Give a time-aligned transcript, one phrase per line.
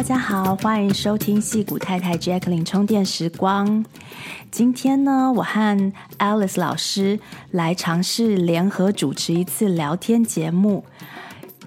[0.00, 3.84] 大家好，欢迎收听戏谷太太 Jacqueline 充电时光。
[4.50, 10.86] 今天呢，我和 Alice 老师来尝试联合主持一次聊天节目。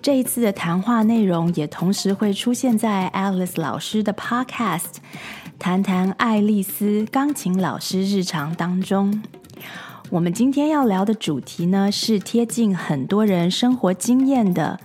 [0.01, 4.95] 这一次的谈话内容也同时会出现在 Alice 老师的 Podcast，
[5.59, 9.21] 谈谈爱丽丝钢琴老师日常当中。
[10.09, 14.79] 我们今天要聊的主题呢，是贴近很多人生活经验的。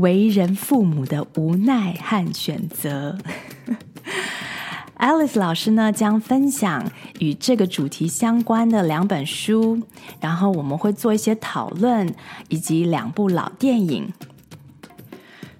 [0.00, 3.18] 为人父母的无奈和选择，
[4.98, 9.80] Alice 老师呢，将分享与这个主题相关的两本书，
[10.20, 12.14] 然后我们会做一些讨论，
[12.48, 14.12] 以及两部老电影。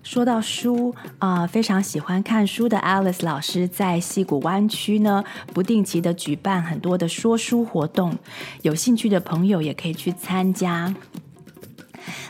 [0.03, 5.23] 说到书啊、非常喜欢看书的 Alice 老师在矽谷湾区呢，
[5.55, 8.19] 不定期的举办很多的说书活动，
[8.63, 10.93] 有兴趣的朋友也可以去参加。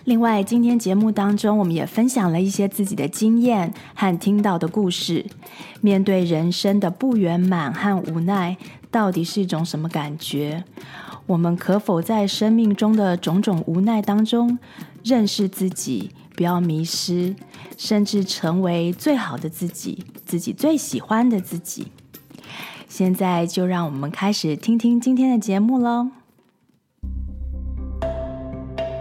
[0.05, 5.25] 另外，今天节目当中，我们也分享了一些自己的经验和听到的故事。
[5.81, 8.57] 面对人生的不圆满和无奈，
[8.91, 10.65] 到底是一种什么感觉？
[11.27, 14.59] 我们可否在生命中的种种无奈当中，
[15.05, 17.35] 认识自己，不要迷失，
[17.79, 21.89] 甚至成为最好的自己，自己最喜欢的自己？
[22.89, 26.20] 现在就让我们开始听听今天的节目喽。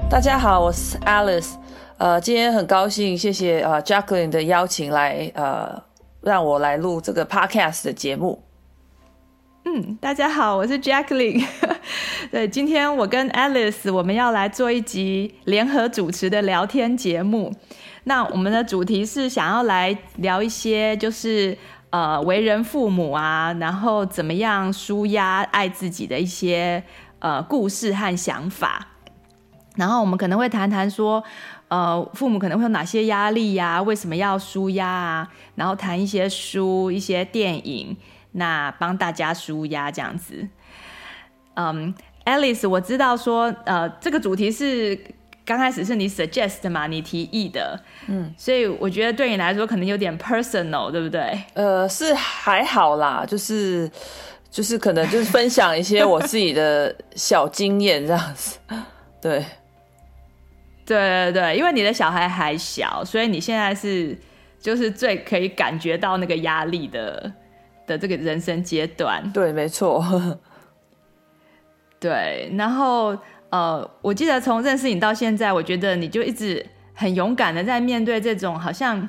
[0.10, 1.54] 大家好，我是 Alice，
[1.98, 5.82] 呃，今天很高兴，谢谢呃 Jacqueline 的邀请来，呃，
[6.22, 8.44] 让我来录这个 Podcast 的节目。
[9.66, 11.46] 嗯，大家好，我是 Jacqueline。
[12.32, 17.54] 对，今天我跟 Alice 我们要来做一集联合主持的聊天节目。
[18.06, 21.56] 那我们的主题是想要来聊一些，就是
[21.92, 26.84] 呃，为人父母啊，然后怎么样舒压爱自己的一些
[27.20, 28.88] 呃故事和想法。
[29.75, 31.23] 然后我们可能会谈谈说，
[31.70, 33.81] 呃，父母可能会有哪些压力呀、啊？
[33.81, 35.28] 为什么要舒压啊？
[35.56, 37.95] 然后谈一些书、一些电影，
[38.34, 40.47] 那帮大家舒压这样子。
[41.56, 41.94] 嗯
[42.25, 45.00] ，Alice，我知道说，呃，这个主题是
[45.46, 51.41] 刚开始是你 suggest 的嘛，你提议的，嗯，所以我觉得对你来说可能有点 personal，对不对？
[51.53, 53.90] 呃，是还好啦，就是
[54.50, 58.57] 就是可能就是分享一些我自己的小经验这样子，
[59.22, 59.46] 对。
[60.89, 64.17] 对对对，因为你的小孩还小，所以你现在是
[64.59, 67.31] 就是最可以感觉到那个压力的
[67.85, 69.31] 的这个人生阶段。
[69.31, 70.03] 对，没错。
[72.00, 73.16] 对，然后
[73.51, 79.07] 呃，我记得从认识你到现在，我觉得你就一直很勇敢的在面对这种好像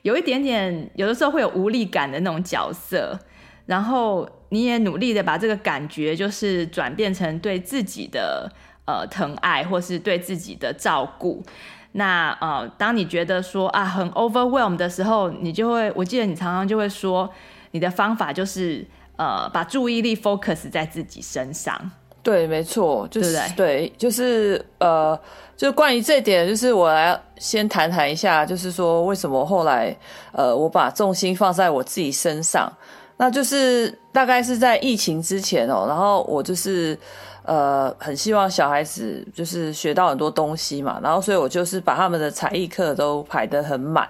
[0.00, 3.18] 有一点点有的时候会有无力感的那种角色，
[3.66, 8.50] 然后你也努力的把这个感觉就是转变成对自己的。
[8.88, 11.42] 呃，疼爱或是对自己的照顾，
[11.92, 17.28] 那呃，当你觉得说啊很 overwhelmed 的时候，你就会，我记得你常常就会说，
[17.72, 18.82] 你的方法就是
[19.16, 21.78] 呃，把注意力 focus 在自己身上。
[22.22, 25.20] 对，没错，就是对，对，就是呃，
[25.54, 29.94] 就关于这一点，就是我来先谈谈一下，就是说为什么后来
[30.32, 32.72] 呃，我把重心放在我自己身上，
[33.18, 36.98] 那就是大概是在疫情之前哦，然后我就是。
[37.48, 44.06] 呃，很希望小孩子就是学到很多东西嘛，然后所以我就是把他们的才艺课都排得很满。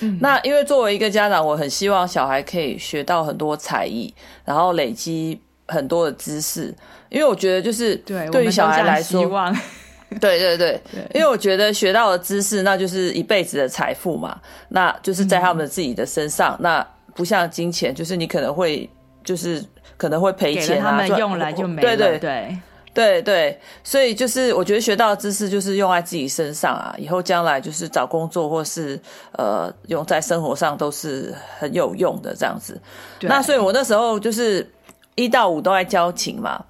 [0.00, 4.12] 嗯，那因为作为一个家长，我很希望小孩可以学到很多才艺，
[4.44, 6.74] 然后累积很多的知识，
[7.08, 9.22] 因为我觉得就是对对于小孩来说，
[10.20, 18.90] 对对对，对，因为我觉得学到的知识那就是一辈子的财富嘛，那就是在他们自己的身上，嗯，那不像金钱，就是你可能会
[19.22, 19.64] 就是
[19.96, 22.18] 可能会赔钱啊，他们用来就没了，对对。
[22.18, 22.58] 对。
[22.94, 29.00] 对对，所以就是我觉得学到的知识就是用在自己身上啊，以后将来就是找工作或是
[29.32, 32.78] 呃用在生活上都是很有用的这样子。
[33.22, 34.70] 那所以我那时候就是
[35.14, 36.62] 一到五都在教琴嘛，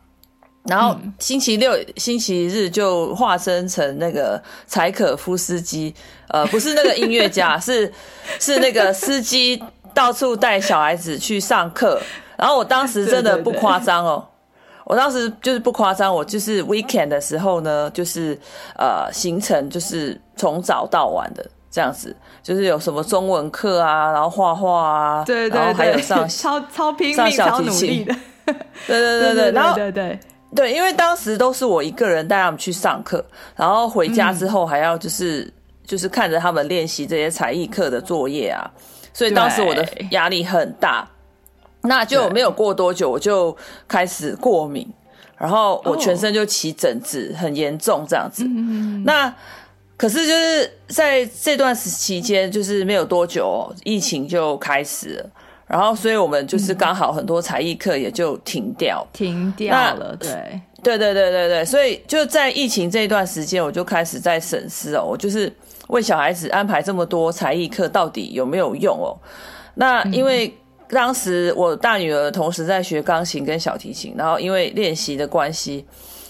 [0.62, 5.92] 然后星期六、嗯、星期日就化身成那个柴可夫斯基，
[6.28, 7.92] 呃，不是那个音乐家， 是
[8.38, 9.60] 是那个司机，
[9.92, 12.00] 到处带小孩子去上课。
[12.36, 14.14] 然后我当时真的不夸张哦。
[14.14, 14.31] 对对对
[14.92, 18.38] 我当时就是不夸张，我就是 weekend 的时候呢，就是
[18.76, 28.14] 呃行程就是从早到晚的这样子，就是有什么中文课啊，然后画画啊，对对对，然后还有上超超拼命、超努力的，
[28.86, 30.20] 对对对 对，对，然后对对。
[30.54, 33.24] 对，因为当时都是我一个人带他们去上课，
[33.56, 35.52] 然后回家之后还要就是、嗯、
[35.86, 38.70] 就是看着他们练习这些才艺课的作业啊，
[39.14, 41.08] 所以当时我的压力很大。
[41.82, 43.56] 那就没有过多久，我就
[43.86, 44.86] 开始过敏，
[45.36, 48.44] 然后我全身就起疹子，很严重这样子。
[49.04, 49.34] 那
[49.96, 55.30] 可是就是在这段时期间，就是没有多久，疫情就开始了。
[55.64, 60.14] 然后，所以我们就是刚好很多才艺课也就停掉，停掉了。
[60.16, 61.64] 对，对，对，对，对，对。
[61.64, 65.50] 所以就在疫情这一段时间，我就开始在审视哦，我就是
[65.88, 69.16] 为小孩子安排这么多才艺课，到底有没有用哦？
[69.74, 70.54] 那因为
[70.92, 75.84] 当时我大女儿同时在学钢琴跟小提琴，然后因为练习的关系，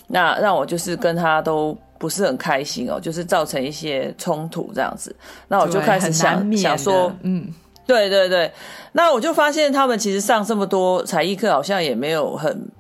[0.06, 5.14] 那让我就是跟她都不是很开心哦，就是造成一些冲突这样子。
[5.49, 7.53] 那我就开始想想说，嗯。
[7.85, 8.50] 对对对，
[8.93, 12.70] 那我就发现他们其实上这么多才艺课，好像也没有很，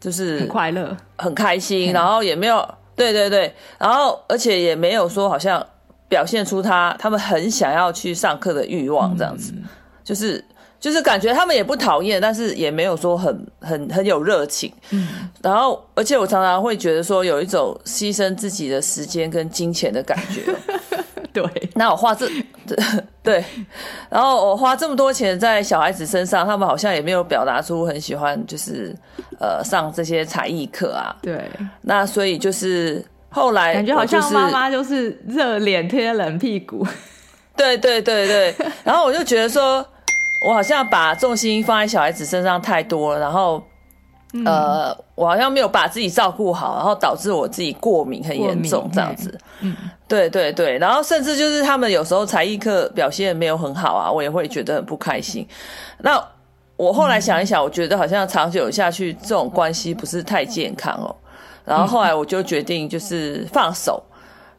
[0.00, 2.66] 就是很快乐、很开心，然后也没有，
[2.96, 5.64] 对对对，然后而且也没有说好像
[6.08, 9.64] 表现出他他们很想要去上课的欲望这样子，嗯、
[10.02, 10.42] 就是
[10.86, 20.42] 就是感觉他们也不讨厌，但是也没有说很很很有热情，嗯，然后而且我常常会觉得说有一种牺牲自己的时间跟金钱的感觉。
[21.34, 21.44] 对，
[21.74, 22.30] 那我花这，
[23.20, 23.44] 对，
[24.08, 28.94] 然后我花这么多钱在小孩子身上，他们好像也没有表达出很喜欢，就是
[29.40, 31.16] 呃上这些才艺课啊。
[31.20, 31.50] 对，
[31.82, 36.86] 那所以就是后来感觉好像妈妈就是热脸贴冷屁股。
[37.56, 38.54] 对对对对，
[38.84, 39.84] 然后我就觉得说，
[40.40, 43.62] 我好像把重心放在小孩子身上太多了，然后。
[44.44, 49.38] 呃，我好像没有把自己照顾好，然后导致我自己过敏很严重这样子。
[49.60, 49.74] 嗯，
[50.06, 55.46] 对对对，然后甚至就是他们有时候才艺课表现没有很好啊，我也会觉得很不开心。
[55.98, 56.22] 那
[56.76, 61.14] 我后来想一想，我觉得好像长久下去这种关系不是太健康哦。
[61.64, 64.02] 然后后来我就决定就是放手，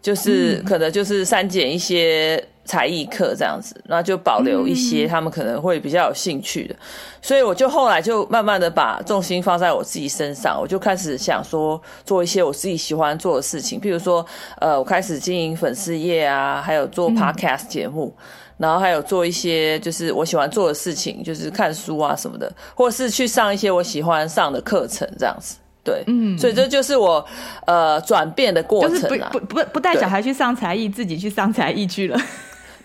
[0.02, 2.44] 就是可能就是删减一些。
[2.68, 6.76] 才艺课这样子，那就保留一些他们可能会比较有兴趣的，
[7.22, 14.26] 所以我就后来就慢慢的把重心放在我自己身上，我就开始想说做一些我自己喜欢做的事情，譬如说，
[14.60, 18.14] 呃，我开始经营粉丝业啊，还有做 podcast 节目，
[18.58, 25.56] 然后还有做一些就是我喜欢做的事情，就是看书啊什么的，或者是去上一些我喜欢上的课程这样子，
[25.88, 27.26] 对，嗯，所以这就是我
[27.66, 32.20] 呃转变的过程啦，不不不不带小孩去上才艺，自己去上才艺去了。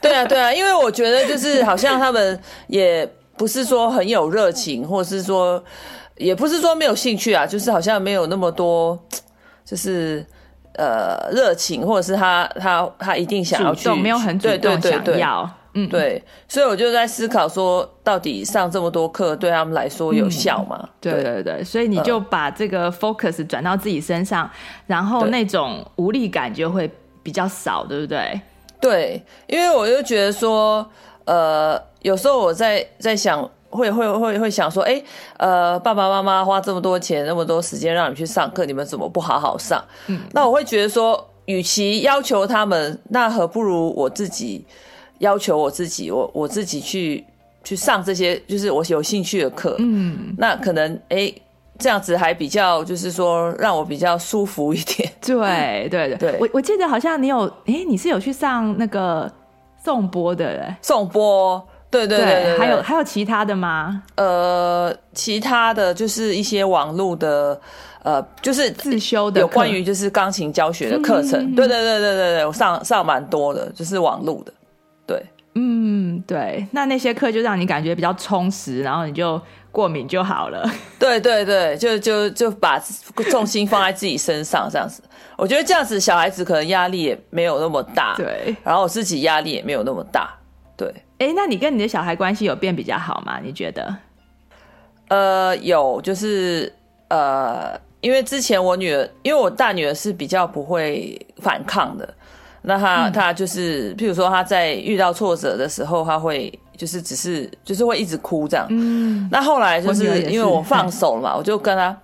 [0.00, 0.14] 对。
[0.14, 5.60] 啊，对啊，因为我觉得就是好像他们也不是说很有热情，或者是说
[6.16, 8.96] 也不是说没有兴趣啊，就是好像没有那么多，
[9.64, 10.24] 就是
[10.74, 15.14] 呃热情，或者是他他他一定想要去，没有很主动想要，对对。
[15.14, 15.20] 对对
[15.74, 20.78] 嗯，对，所以我就在思考说，到底上这么多课对他们来说有效吗？
[20.82, 24.50] 嗯、对对对，所以你就把这个 focus 转到自己身上，
[24.86, 26.90] 然后那种无力感就会
[27.22, 28.40] 比较少，对不对？
[28.80, 30.86] 对，因为我就觉得说，
[31.24, 35.02] 呃，有时候我在在想，会会会会想说，哎，
[35.38, 39.82] 呃，爸爸妈妈花这么多钱、那么多时间让你去上课，你们怎么不好好上？
[40.08, 44.66] 嗯，那我会觉得说，与其要求他们，那何不如我自己
[45.22, 47.24] 要求我自己，我我自己去
[47.64, 49.74] 去上这些，就是我有兴趣的课。
[49.78, 51.32] 嗯，那可能哎。
[51.78, 55.10] 这样子还比较，就是说让我比较舒服一点。
[55.20, 59.28] 对 对对，对我我记得好像你有，哎，你是有去上那个
[59.82, 60.76] 颂钵的嘞？
[60.80, 61.60] 颂钵，
[61.90, 64.00] 对对对，还有还有其他的吗？
[64.14, 67.60] 呃，其他的就是一些网络的，
[68.04, 71.40] 呃，就是自修的，有关于就是钢琴教学的课程。
[71.40, 74.52] 嗯、对对对对对对，我上上蛮多的，就是网络的。
[75.06, 75.22] 对，
[75.54, 79.40] 嗯，对，那那些课就让你感觉比较充实，然后你就。
[79.72, 82.78] 过敏就好了， 对对对，就就就把
[83.30, 85.02] 重心放在自己身上，这样子，
[85.34, 90.38] 我觉得这样子小孩子可能压力也没有那么大，对，然后我自己压力也没有那么大，
[90.76, 90.94] 对。
[91.20, 93.40] 哎，那你跟你的小孩关系有变比较好吗？
[93.42, 93.96] 你觉得？
[95.08, 96.70] 呃，有，就是
[97.08, 102.14] 呃，因为之前我女儿，因为我大女儿是比较不会反抗的，
[102.62, 106.52] 那他他就是，譬如说他在遇到挫折的时候，他会。
[106.74, 111.96] 就是只是就是会一直哭这样，嗯，那后来就是因为我放手了嘛，我就跟他，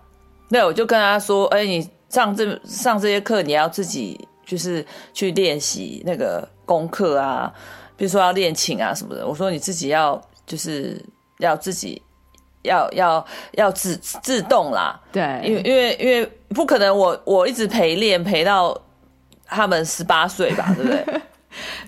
[0.50, 7.52] 对，我就跟他说，哎，你上这上这些课，你要自己就是去练习那个功课啊，
[7.96, 9.26] 比如说要练琴啊什么的。
[9.26, 11.02] 我说你自己要就是
[11.38, 12.00] 要自己
[12.62, 18.80] 要要要自自动啦，对，因为因为因为不可能我我一直陪练陪到
[19.48, 21.20] 他们十八岁吧， 对不对？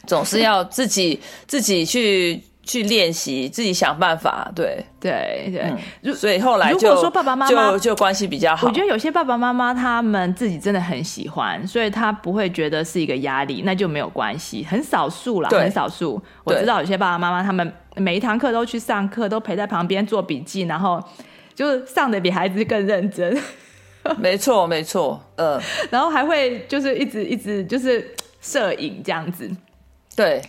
[0.07, 2.43] 总是要自己自己去。
[2.63, 8.69] 去练习，自己想办法，对对对、嗯，所以后来就如果说爸爸妈妈就就关系比较好。
[8.69, 14.63] 我觉得有些爸爸妈妈他们自己真的很喜欢，所以他不会觉得是一个压力，那就没有关系。
[14.63, 16.23] 很少数啦，很少数。
[16.45, 21.03] 我知道有些爸爸妈妈他们每一堂课都去上课，都陪在旁边做笔记，然后
[21.57, 23.37] 就是上的比孩子更认真。
[24.19, 28.15] 没 错没错，嗯，然后还会就是一直一直就是。
[28.43, 29.47] 摄影这样子。
[30.17, 30.41] 对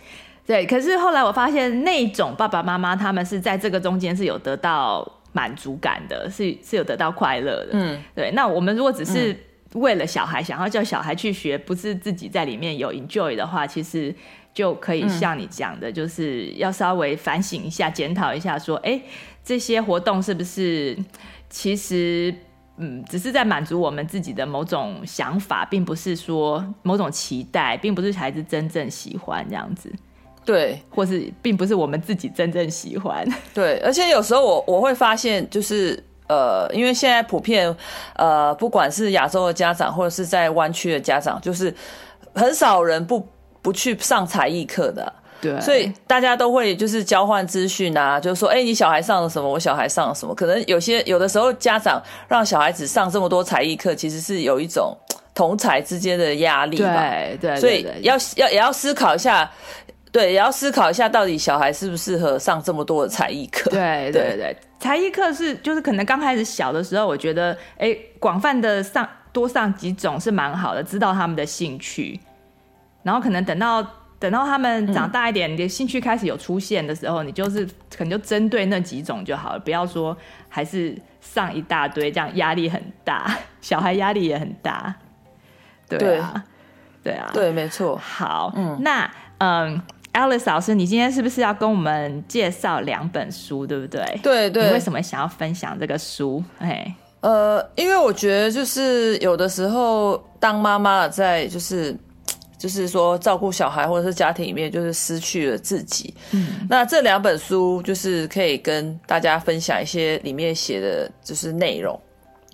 [0.46, 7.72] 对，可是后来我发现那种爸爸妈妈他们是在这个中间是有得到满足感的，是是有得到快乐的。
[7.72, 8.30] 嗯，对。
[8.30, 9.36] 那我们如果只是
[9.74, 14.14] 为了小孩想要叫小孩去学，不是自己在里面有 enjoy 的话，其实
[14.54, 18.98] 就可以像你讲的，就是要稍微反省一下、检讨一下，说，哎，
[19.44, 20.96] 这些活动是不是
[21.50, 22.34] 其实。
[22.78, 29.92] 嗯，只是在满足我们自己的某种想法，并不是说某种期待，并不是孩子真正喜欢这样子。
[30.44, 33.24] 对，或是并不是我们自己真正喜欢。
[33.54, 37.72] 对，而且有时候我我会发现，就是呃，因为现在普遍
[38.16, 41.72] 呃，不管是亚洲的家长，或者是在湾区的家长，就是
[42.34, 43.28] 很少人不
[43.60, 45.12] 不去上才艺课的。
[45.42, 49.48] 对，所以大家都会就是交换资讯啊，就是说，哎、欸，你小孩上了什么？
[49.48, 50.32] 我小孩上了什么？
[50.32, 54.96] 可能有些有的时候家长让小孩子上这么多才艺课，其实是有一种
[55.34, 57.10] 同才之间的压力吧。
[57.10, 59.50] 对对，所以要要也要思考一下，
[60.12, 63.68] 对，也要思考一下，到底小孩适不适合上这么多的才艺课？
[63.68, 72.20] 对 对对，才艺课是就是可能刚开始小的时候，我觉得，哎、欸，广泛的上多上几种是蛮好的，知道他们的兴趣，
[73.02, 73.84] 然后可能等到。
[74.22, 80.16] 等到他们长大一点，你的兴趣开始有出现的时候，你就是可能就针对那几种就好了，不要说
[80.48, 84.94] 还是上一大堆，这样压力很大， 小孩压力也很大。
[85.88, 86.44] 对啊，
[87.02, 87.96] 对啊，对，没错。
[87.96, 94.20] 好，嗯，那嗯，Alice 老师，你今天是不是要跟我们介绍两本书，对不对？
[94.22, 94.66] 对对。
[94.66, 96.42] 你为什么想要分享这个书？
[96.60, 101.96] 哎，呃，因为我觉得就是有的时候当妈妈在就是。
[102.62, 106.14] 就是说，照顾小孩或者是家庭里面，就是失去了自己。
[106.30, 112.00] 嗯，那这两本书就是可以跟大家分享一些里面写的就是内容。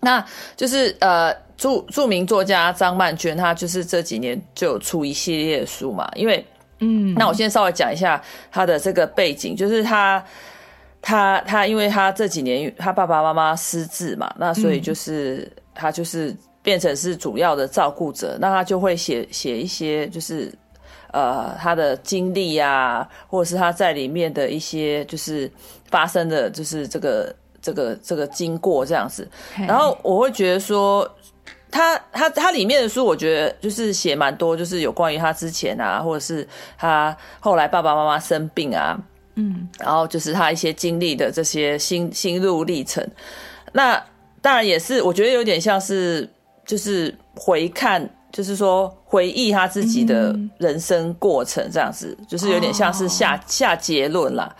[0.00, 0.24] 那
[0.56, 6.10] 就是呃，著著名作家张曼娟，她就是这几年就有出一系列的书嘛。
[6.14, 6.42] 因为，
[6.78, 8.18] 嗯，那我先稍微讲一下
[8.50, 10.24] 她的这个背景，就是她
[11.02, 16.34] 她她，因为她这几年她爸爸妈妈失智嘛，那所以就是她就是。
[16.62, 20.52] 变成是主要的照顾者，那他就会写写一些，就是
[21.12, 25.50] 呃他的经历啊，或者是他在里面的一些就是
[25.88, 29.26] 发生的，就是这个这个这个经过这样子。
[29.66, 31.08] 然后我会觉得说，
[31.70, 36.46] 他他他里面的书，我觉得就是写蛮多，就是有关于他之前啊，或者是
[36.76, 38.98] 他后来爸爸妈妈生病啊，
[39.36, 43.06] 嗯，然后就是他一些经历的这些心心路历程。
[43.72, 44.02] 那
[44.42, 46.28] 当然也是，我觉得有点像是。
[46.68, 54.54] 就是回看，就是说回忆他自己的人生过程，这样子，就是有点像是下下结论啦。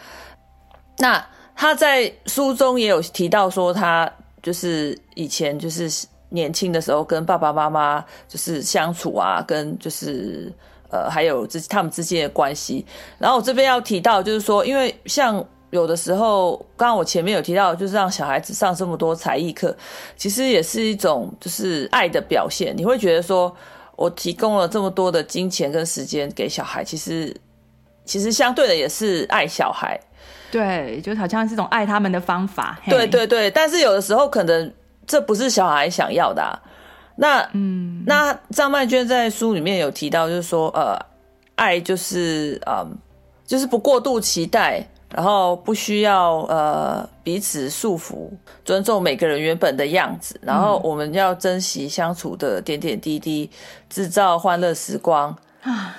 [0.97, 1.23] 那
[1.55, 4.11] 他在书中也有提到说，他
[4.43, 10.51] 就是以前就是年轻的时候跟爸爸妈妈就是相处啊，跟就是
[10.91, 12.87] 呃还有这他们之间的关系。
[13.19, 15.47] 然后我这边要提到就是说，因为像。
[15.71, 19.77] 有的时候，刚刚我前面有提到，就是让小孩子上这么多才艺课，
[20.17, 22.75] 其实也是一种就是爱的表现。
[22.75, 23.55] 你会觉得说，
[23.95, 27.37] 我提供了这么多的金钱跟时间给小孩，其实
[28.07, 30.01] 其实相对的也是爱小孩。
[30.51, 32.81] 对，就好像是这种爱他们的方法。
[32.89, 34.73] 对对对，但是有的时候可能
[35.07, 36.59] 这不是小孩想要的啊。
[37.17, 40.97] 那嗯，那张曼娟在书里面有提到，就是说，呃，
[41.57, 42.97] 爱就是嗯，
[43.45, 44.89] 就是不过度期待。
[45.11, 48.29] 然后不需要呃彼此束缚，
[48.63, 50.39] 尊重每个人原本的样子。
[50.43, 53.51] 然后我们要珍惜相处的点点滴滴，
[53.89, 55.35] 制造欢乐时光。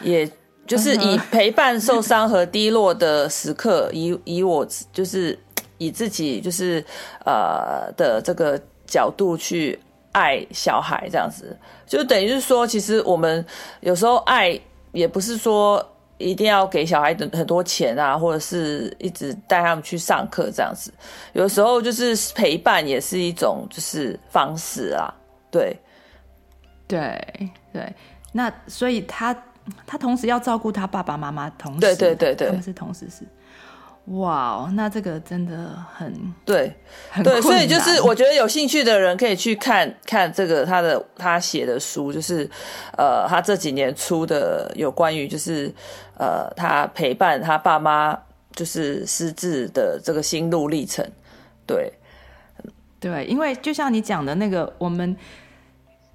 [0.02, 0.30] 也
[0.68, 5.38] 就是以陪伴受伤和低落的时刻，以以我就是
[5.80, 6.86] 以自己就是
[7.26, 9.80] 呃的这个角度去
[10.12, 13.44] 爱小孩，这样子就等于是说，其实我们
[13.82, 14.60] 有时候爱
[14.92, 15.84] 也不是说。
[16.20, 20.94] 一定要给小孩很很多钱啊，或者是一直带他们去上课这样子。
[21.34, 25.12] 有时候就是陪伴也是一种就是方式啊，
[25.50, 25.76] 对，
[26.88, 27.92] 对对。
[28.32, 29.36] 那所以他
[29.88, 33.26] 他同时要照顾他爸爸妈妈，同时对对对对，他们是同时是。
[34.18, 36.74] 哇，那这个真的很对，
[37.12, 42.50] 很对，所以就是我觉得有兴趣的人可以去看看这个他的他写的书，就是
[42.98, 45.72] 呃，他这几年出的有关于就是
[46.18, 48.18] 呃，他陪伴他爸妈
[48.54, 51.06] 就是失智的这个心路历程，
[51.68, 51.94] 对
[53.00, 55.16] 对，因为就像你讲的那个我们。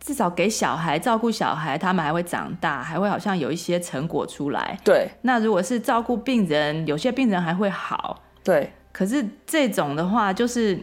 [0.05, 4.79] 至少给小孩照顾小孩，他们还会长大，还会好像有一些成果出来。
[4.85, 5.09] 对。
[5.23, 8.21] 那如果是照顾病人，有些病人还会好。
[8.43, 8.71] 对。
[8.93, 10.79] 可是这种的话，就是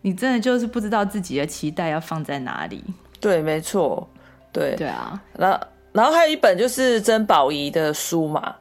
[0.00, 2.82] 你真的就是不知道自己的期待要放在哪里。
[3.20, 4.08] 对，没错。
[4.50, 4.74] 对。
[4.74, 5.20] 对啊。
[5.36, 5.60] 那
[5.92, 8.54] 然后还有一本就是曾宝仪的书嘛。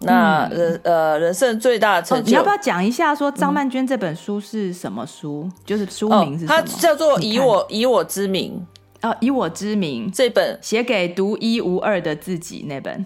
[0.00, 3.14] 那人、嗯、呃，人生最大的成就，哦、你要不要讲一下？
[3.14, 5.44] 说张曼娟这本书是什么书？
[5.46, 6.60] 嗯、就是书名是什么？
[6.60, 8.62] 它叫做以我以我之名
[9.04, 13.04] 哦，以我之名这本写给独一无二的自己那本。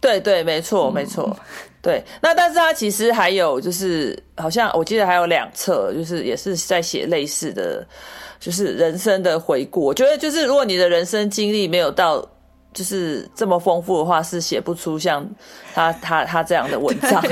[0.00, 1.36] 对对，没错没错。
[1.82, 7.86] 对，那但是它其实还有就是，好像我记得还有两册，就是也是在写类似的，
[8.38, 9.80] 就是人生的回顾。
[9.80, 12.26] 我觉得就是，如果你的人生经历没有到。
[12.76, 15.26] 就是这么丰富的话，是写不出像
[15.72, 17.24] 他他他这样的文章。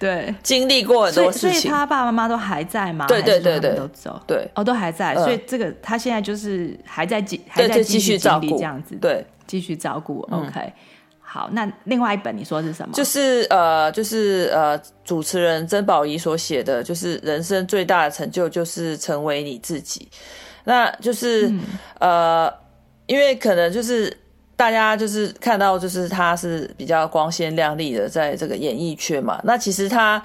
[0.00, 3.06] 对，经历过很多事情，所以他爸爸妈妈都还在吗？
[3.06, 4.20] 对对对对，都走。
[4.26, 5.14] 对，哦，都还在。
[5.14, 10.22] 所以这个他现在就是还在继还在继续照顾这样子，对，继续照顾。
[10.32, 10.72] OK，
[11.20, 12.92] 好，那另外一本你说是什么？
[12.94, 20.08] 就是呃，就是呃，主持人曾宝仪所写的，就是人生最大的成就就是成为你自己。
[20.64, 21.48] 那就是
[22.00, 22.52] 呃，
[23.06, 24.12] 因为可能就是。
[24.58, 29.40] 大家就是看到，就是他是比较光鲜亮丽的，在这个演艺圈嘛。
[29.44, 30.20] 那其实他，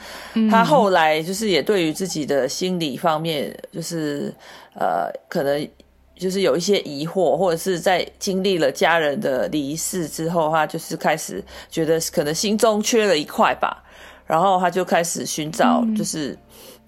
[0.50, 4.34] 他后来就是也对于自己的心理方面，就是
[4.74, 5.70] 呃，可能
[6.16, 13.84] 就是有一些疑惑，或者是在经历了家人的离世之后，他就是开始觉得可能心中缺了一块吧。
[14.26, 16.36] 然后他就开始寻找，就是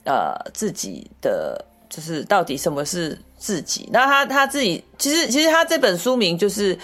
[0.03, 3.87] 呃自己的，就是到底什么是自己。
[3.93, 6.75] 那他他自己其实其实他这本书名就是。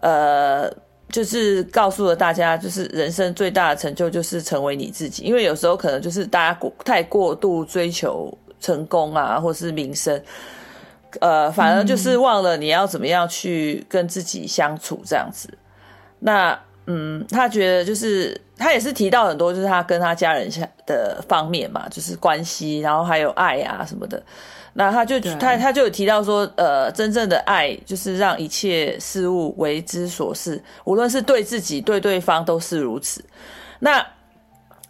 [0.00, 0.70] 呃，
[1.08, 5.22] 就是告诉了大家，就是人生最大的成就就是成为你自己。
[5.22, 10.22] 因为有时候可能就是大家过太过度追求成功啊，或是名声，
[11.20, 15.48] 呃，反而就是忘了你要怎么样去跟自己相处这样子。
[16.20, 24.22] 那嗯，他觉得就是他也是提到很多，就是他跟他家人下的方面嘛，就是关系，然后还有爱啊什么的。
[24.74, 33.24] 那他就他他就有提到说，呃，真正的爱就是让一切事物为之所事，无论是对自己对对方都是如此。
[33.80, 34.06] 那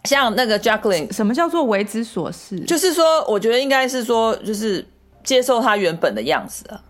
[0.04, 2.60] 像那个 Jacqueline，什么叫做为之所事？
[2.60, 4.86] 就是说，我觉得应该是说，就是
[5.22, 6.80] 接受他原本的样子啊。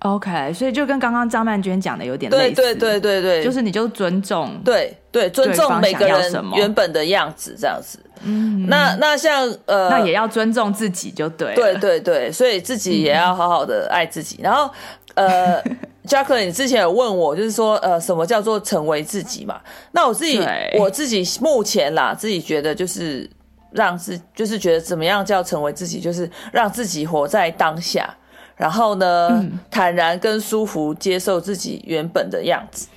[0.00, 7.98] OK，所以就跟刚刚张曼娟讲的有点类似，对对对对对，就是你就尊重，对对，尊重每个人原本的样子这样子。
[8.22, 14.36] 嗯，那那像呃，那也要尊重自己就对，对对对，所以自己也要好好的爱自己。
[14.38, 14.70] 嗯、然后
[15.14, 15.60] 呃，
[16.06, 19.60] Jacqueline，你之前有问我，就是说呃，什么叫做成为自己嘛？
[19.90, 20.40] 那我自己
[20.78, 23.28] 我自己目前啦，自己觉得就是
[23.72, 28.08] 让自就是觉得怎么样叫成为自己，就是让自己活在当下。
[28.58, 32.88] 然后呢，嗯、坦然跟舒服接受自己原本的样子，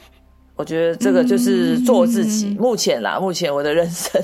[0.56, 2.47] 我觉得这个就是做自己。
[2.50, 4.21] 嗯、目前啦，目前我的人生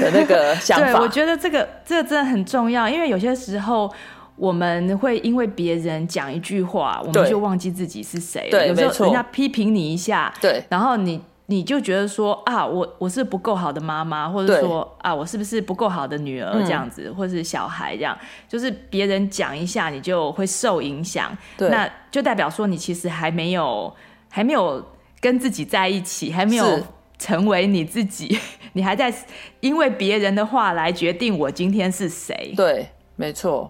[0.00, 3.92] 的那个想法， 对，我觉得这个这个真的很重要，因为有些时候
[4.36, 8.50] 我们会因为别人讲一句话，我们就忘记自己是谁了。
[8.50, 11.20] 对，有时候人家批评你一下，对，然后你。
[11.50, 18.16] 你就觉得说啊，我我是不够好的妈妈，或者说啊，我是不是不够好的女儿这样子，嗯、或者是小孩这样，
[18.48, 21.36] 就是别人讲一下，你就会受影响。
[21.56, 23.92] 对那就代表说你其实还没有
[24.28, 24.80] 还没有
[25.20, 26.80] 跟自己在一起，还没有
[27.18, 28.38] 成为你自己，
[28.74, 29.12] 你还在
[29.58, 32.54] 因为别人的话来决定我今天是谁。
[32.56, 33.68] 对，没错，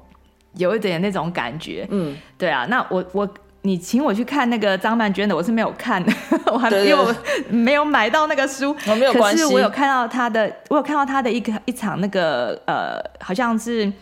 [0.57, 1.87] 有一点那种感觉。
[1.91, 3.27] 嗯，对啊，那我我。
[3.63, 6.13] 你请我去看那个张曼娟的，我是没有看的，
[6.51, 7.15] 我还没有
[7.51, 8.75] 没有买到那个书。
[8.87, 9.43] 我没有关系。
[9.43, 13.93] 可是我有看到他的，我有看到他的一个一场那个呃，好像是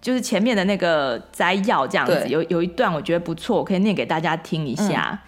[0.00, 5.10] 就是前面的那个摘要这样子，有有一段我觉得不错，我可以念给大家听一下。
[5.10, 5.18] 嗯、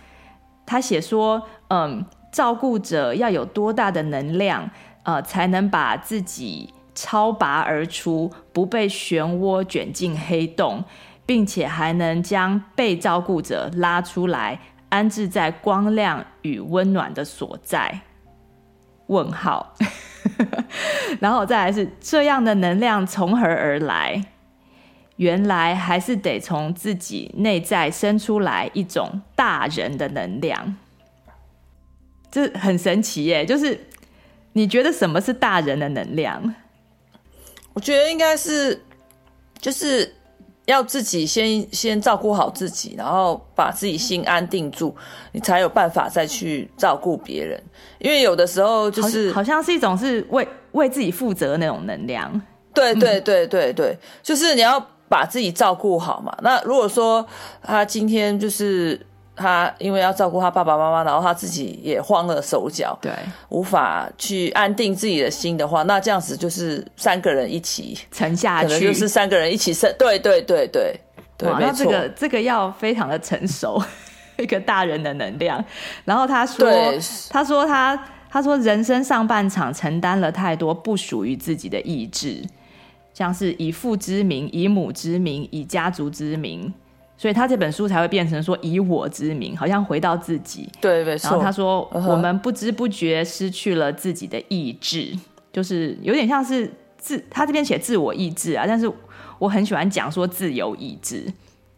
[0.65, 4.71] 他写说，嗯，照顾者要有多大的能量，
[5.03, 10.85] 呃，才能把自己超拔而出，不被漩涡卷进黑洞。
[11.33, 18.03] 并且还能将被照顾者拉出来，安置在光亮与温暖的所在。
[19.07, 19.75] 问号，
[21.21, 24.23] 然后再来是这样的能量从何而来？
[25.17, 30.77] 原来还是得从自己内在生出来一种大人的能量。
[32.31, 33.47] 这很神奇耶！
[33.47, 33.87] 就是
[34.53, 36.55] 你觉得什么是大人的能量？
[37.73, 38.85] 我觉得应该是，
[39.59, 40.17] 就是。
[40.67, 44.95] 要自己先先照顾好自己，然后把自己心安定住，
[45.33, 47.63] 你才有办法再去照顾别人。
[47.99, 52.41] 因为有的时候就是好，好像是一种是为为自己负责的那种能量。
[52.75, 56.37] 对对对对对，就是你要把自己照顾好嘛。
[56.43, 57.27] 那如果说
[57.63, 59.01] 他今天就是。
[59.43, 63.11] 他因为要照顾他爸爸妈妈，然后他自己也慌了手脚，对，
[63.49, 70.95] 无法去安定自己的心的话，那这样子就是三个人一起沉下去，可能就是三个人一起生，对对对对
[71.37, 73.83] 对，那这个这个要非常的成熟，
[74.39, 75.63] 一个大人的能量。
[76.05, 76.71] 然后他说，
[77.29, 78.01] 他说他
[78.31, 82.41] 他说人生上半场承担了太多不属于自己的意志，
[83.13, 86.73] 像是以父之名、以母之名、以家族之名。
[87.23, 90.69] 所以他这本书才会变成说以我之名，好像回到自己。
[90.81, 91.31] 对，没错。
[91.31, 95.17] 然后他说，我们不知不觉失去了自己的意志，
[95.53, 98.91] 就是有点像是自他这边写自我意志啊，但是
[99.39, 101.33] 我很喜欢讲说自由意志，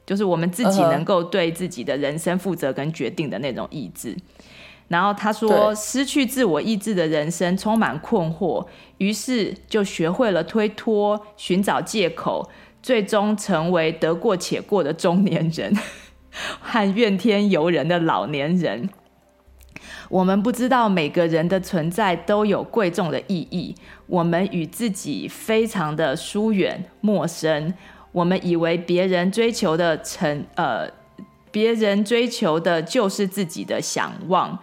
[0.07, 4.16] 就是我们自己能够对自己的人生负责跟决定的那种意志。
[4.88, 12.48] 然后他说，失去自我意志的人生充满困惑，于是就学会了推脱、寻找借口。
[12.85, 15.75] 最终成为得过且过的中年人
[16.61, 18.90] 和怨天尤人的老年人。
[20.11, 23.75] 我们不知道每个人的存在都有贵重的意义。
[24.07, 27.73] 我们与自己非常的疏远、陌生。
[28.12, 30.87] 我们以为别人追求的成呃，
[31.51, 34.59] 别人追求的就是自己的想望。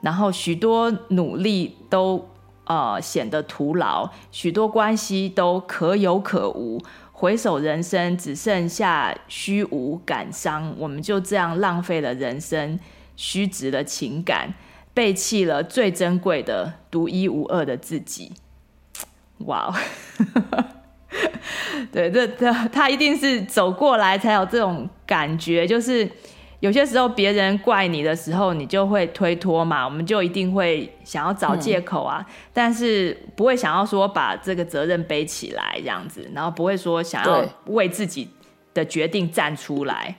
[0.00, 2.28] 然后许多努力都
[2.66, 6.80] 呃显得徒劳，许多关系都可有可无。
[7.24, 12.78] 回首人生，只剩下虚无感伤，我们就这样浪费了人生，
[13.16, 14.52] 虚掷了情感，
[14.92, 18.32] 背弃了最珍贵的、独一无二的自己。
[19.38, 19.74] 哇、wow.
[21.90, 26.06] 对，这这他一定是走过来才有这种感觉，就是。
[26.64, 38.26] 有些时候别人怪你的时候，你就会推脱嘛，我们就一定会想要找借口啊，嗯、但是不会想要说把这个责任背起来这样子，然后不会说想要为自己
[38.72, 40.16] 的决定站出来。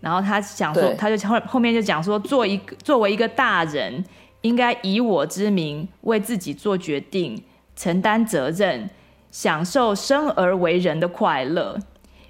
[0.00, 4.04] 然后他想说，他就后后面就讲说，做一个作为一个大人，
[4.42, 7.42] 应该以我之名为自己做决定，
[7.74, 8.90] 承担责任，
[9.30, 11.78] 享受生而为人的快乐，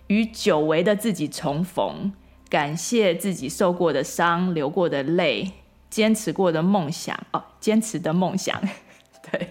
[0.06, 2.12] 与久违的自己重逢。
[2.48, 5.50] 感谢自己受过的伤、流过的泪、
[5.90, 7.18] 坚持过的梦想。
[7.32, 8.60] 哦，坚持的梦想，
[9.30, 9.48] 对，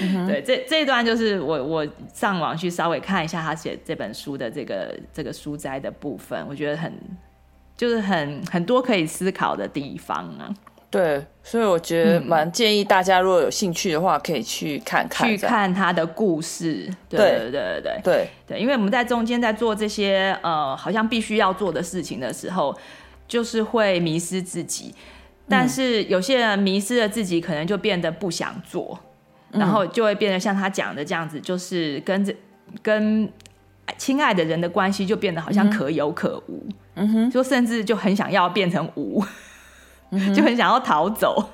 [0.00, 6.92] 嗯、对，这这一段就是我我上网去稍微看一下他写这本书的这个这个书摘的部分，我觉得很
[7.76, 10.54] 就是很很多可以思考的地方啊。
[10.90, 16.92] 对，所以我觉得蛮建议大家，如果有兴趣的话，可以去看看，去看他的故事。
[17.08, 22.76] 对对对对对对对，因为我们在中间在做这些呃，好像必须要做的事情的时候，
[23.28, 24.92] 就是会迷失自己。
[25.48, 28.98] 但是有些人迷失了自己，可能就变得不想做，
[29.52, 32.34] 嗯、然后就会变得像他讲的这样子，就是跟这
[32.82, 33.28] 跟
[33.96, 36.66] 亲爱的人的关系就变得好像可有可无。
[36.94, 39.24] 嗯哼，就甚至就很想要变成无。
[40.34, 41.50] 就很想要逃走，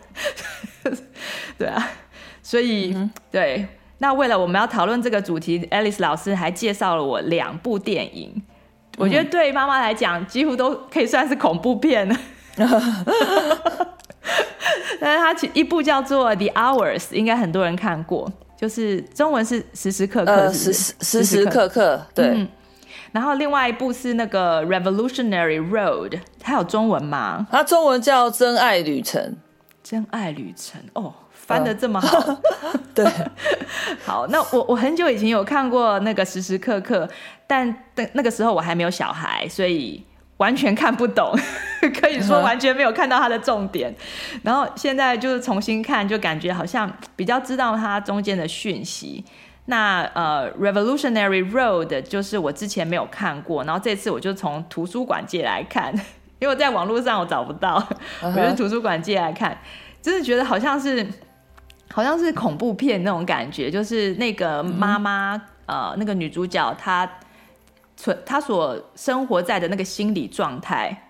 [1.59, 1.91] 对啊，
[2.43, 3.67] 所以、嗯、对，
[3.99, 8.43] 那为了我们要讨论这个主题，Alice 老师还介绍了我两部电影，嗯、
[8.99, 12.17] 我觉得对妈妈来讲几乎都可以算是恐怖片了。
[14.99, 22.27] 但是它其一部叫做《The Hours》，应该很多人看过，就是中文是时时刻刻是是、呃，时时刻刻，对。
[22.29, 22.49] 嗯
[23.17, 27.47] 然后另外一部是那个《Revolutionary Road》，它有中文吗？
[27.51, 29.23] 它中文叫《真爱旅程》。
[29.83, 32.19] 真爱旅程哦，翻的这么好。
[32.19, 33.07] 呃、 对，
[34.05, 37.09] 好，那我我很久以前有看过那个时时刻刻，
[37.47, 37.75] 但
[38.13, 40.05] 那个时候我还没有小孩，所以
[40.37, 41.35] 完全看不懂，
[41.99, 43.91] 可以说完全没有看到它的重点。
[44.35, 49.25] 嗯、然后现在就是重新看，就感觉好像比较知道它中间的讯息。
[49.67, 55.93] 那呃，《Revolutionary Road》就是我之前没有看过，然后这次我就从图书馆借来看，
[56.39, 57.79] 因为我在网络上我找不到
[58.23, 58.41] ，uh -huh.
[58.41, 59.59] 我就图书馆借来看，
[60.01, 61.05] 真的觉得好像是
[61.93, 65.41] 好像是恐怖片那种感觉，就是那个妈妈、uh.
[65.67, 67.11] 呃，那个女主角她
[67.97, 71.09] 存她所生活在的那个心理状态，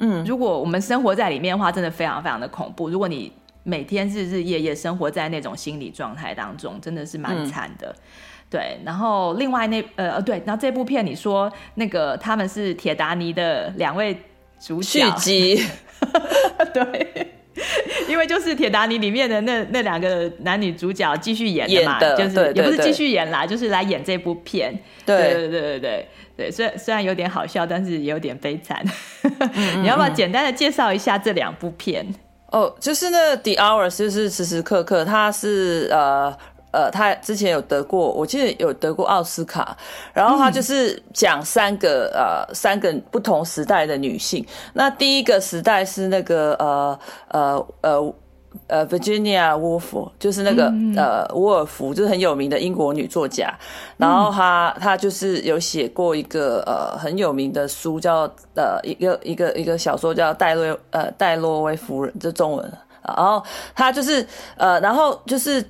[0.00, 2.90] 嗯，如果我们生活在里面的话，真的非常非常的恐怖。
[2.90, 3.32] 如果你
[3.62, 7.88] 每天日日夜夜生活在那种心理状态当中，真的是蛮惨的。
[7.88, 8.02] 嗯。
[8.50, 14.14] 对，然后另外那呃对，然后这部片你说那个他们是铁达尼的两位
[14.60, 15.64] 主角续集，
[16.74, 17.32] 对，
[18.10, 24.78] 因为就是铁达尼里面的那那两个男女主角继续演的嘛，就是对对对，也不是继续演啦，就是来演这部片。
[25.06, 28.84] 对对对对对对，虽然虽然有点好笑，但是也有点悲惨。
[29.80, 32.06] 你要不要简单的介绍一下这两部片？
[32.52, 36.36] 哦、oh，就是那个《The Hours》，就是时时刻刻，他是呃
[36.70, 39.76] 呃，他之前有得过，我记得有得过奥斯卡。
[40.12, 44.46] 然后他就是讲三个、嗯、呃三个不同时代的女性。
[44.74, 48.14] 那第一个时代是那个呃呃呃
[48.66, 53.52] 呃，Virginia Woolf 就是那个、嗯、呃，沃尔夫，就是很有名的英国女作家。
[53.96, 62.72] 然后她她就是有写过一个呃很有名的书叫，叫呃一个一个一个小说叫戴洛呃戴洛威夫人，这中文。
[63.04, 63.42] 然后
[63.74, 65.64] 她就是呃，然后就是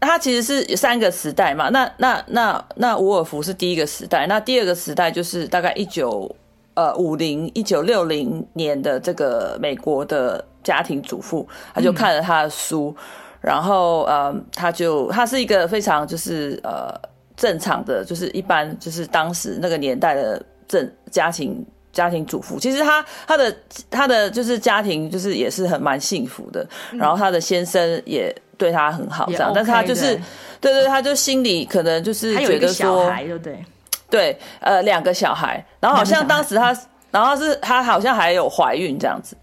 [0.00, 1.70] 她其实是三个时代嘛。
[1.70, 6.30] 那那那那伍尔夫是第一个时代，那第二个时代就是大概一九
[6.74, 10.44] 呃五零一九六零年的这个美国的。
[10.64, 13.04] 家庭主妇，他就看了他的书，嗯、
[13.42, 16.90] 然后呃，他就他是一个非常就是呃
[17.36, 22.58] 正常的，就是一般就是当时那个年代的正家庭家庭主妇。
[22.58, 23.54] 其实他他的
[23.90, 29.50] 他的就是家庭就是也是很蛮幸福的，嗯、然后他的先生也对他很好，这样。
[29.50, 30.14] OK, 但是他就是
[30.62, 33.62] 对，对对，他就心里可能就是觉得说，对
[34.10, 36.76] 对对，呃，两个小孩，然后好像当时他，
[37.10, 39.36] 然后是他好像还有怀孕这样子。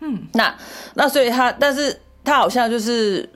[0.00, 0.54] 嗯，那
[0.94, 3.28] 那所以他，但是他好像就是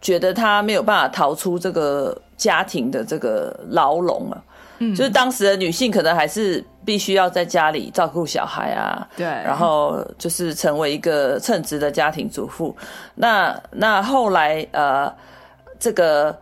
[0.00, 4.42] 觉得他没有办法逃出这个家庭的这个牢笼啊。
[4.78, 12.76] 嗯，就是当时的女性可能还是必须要在家里照顾小孩啊，对，然后就是成为一个称职的家庭主妇。
[13.14, 15.12] 那那后来呃，
[15.78, 16.38] 这个。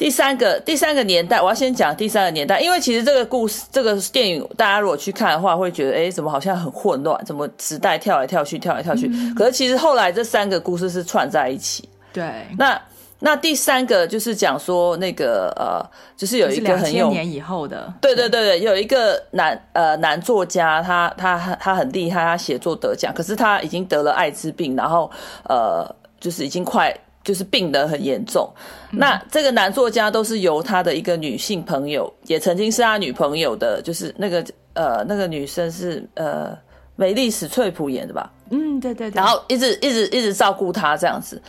[0.00, 9.10] 第三个第三个年代，我要先讲第三个年代，因为其实这个故事这个电影，大家如果去看的话，会觉得哎，怎么好像很混乱，怎么时代跳来跳去，跳来跳去。
[9.12, 11.86] 嗯、可是其实后来这三个故事是串在一起。
[12.14, 12.46] 对。
[12.58, 12.80] 那
[13.18, 15.84] 那第三个就是讲说那个呃，
[16.16, 25.10] 就是有一个很有年以后的，对对对对，有一个男呃男作家，他他他很厉害，他写作得奖，可是他已经得了艾滋病，然后
[25.46, 25.84] 呃，
[26.18, 26.90] 就是已经快。
[27.22, 28.50] 就是病得很严重，
[28.90, 36.56] 那这个男作家都是由他的一个女性朋友，也曾经是他女朋友的，就是那个呃那个女生是呃
[36.96, 38.32] 梅丽史翠普演的吧？
[38.48, 39.14] 嗯，对对对。
[39.14, 41.40] 然后一直一直一直照顾他这样子，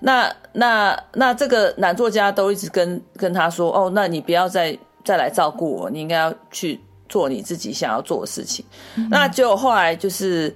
[0.00, 8.64] 那那那这个男作家都一直跟跟他说，哦，那你不要再再来照顾我，你应该要去做你自己想要做的事情。
[8.96, 10.52] 嗯、那就后来就是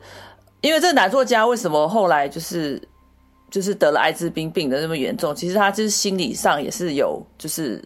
[0.62, 2.82] 因为这个男作家为什么后来就是。
[3.54, 7.80] 就是得了艾滋病，病的那么严重，其实他就是心理上也是有，就是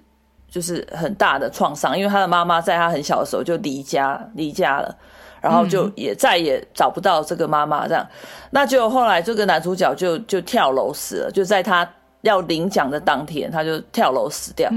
[0.50, 4.96] 就是很大的创伤，因为他的妈妈在他很小的时候就离家离家了，
[5.42, 8.08] 然后就也再也找不到这个妈妈，这样，
[8.50, 11.86] 那就后来这个男主角就就跳楼死了，就在他
[12.22, 14.72] 要领奖的当天，他就跳楼死掉，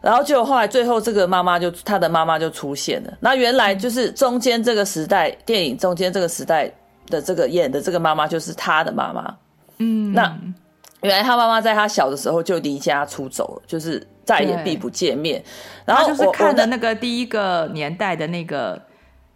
[0.00, 6.72] 然后就后来最后这个妈妈就他的妈妈就出现了，那原来就是中间这个时代电影中间这个时代
[7.10, 9.36] 的这个演的这个妈妈就是他的妈妈。
[9.82, 10.38] 嗯，那
[11.00, 15.42] 原来他妈妈在他小的时候就离家出走了，就是再也避不见面。
[15.84, 18.80] 然后就是看的那个第一个年代的那个，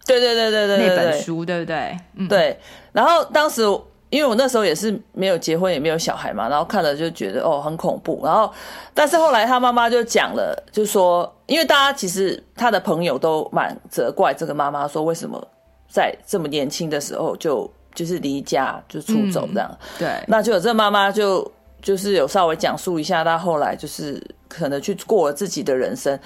[0.06, 1.98] 对对对对对那本书，对不对？
[2.14, 2.56] 嗯，对。
[2.92, 3.62] 然后当时
[4.10, 8.20] 因为我那时候也是没有结婚也没有小孩嘛，然后看了就觉得哦很恐怖。
[8.24, 8.48] 然后
[8.94, 15.44] 但是后来他妈妈就讲了，就说因为大家其实他的朋友都蛮责怪这个妈妈，说为什么
[15.88, 17.68] 在这么年轻的时候就。
[17.96, 26.16] 就是离家就出走这样，嗯、对，那就有这妈妈就就是有稍微讲述一下，她后来就是可能去过了自己的人生。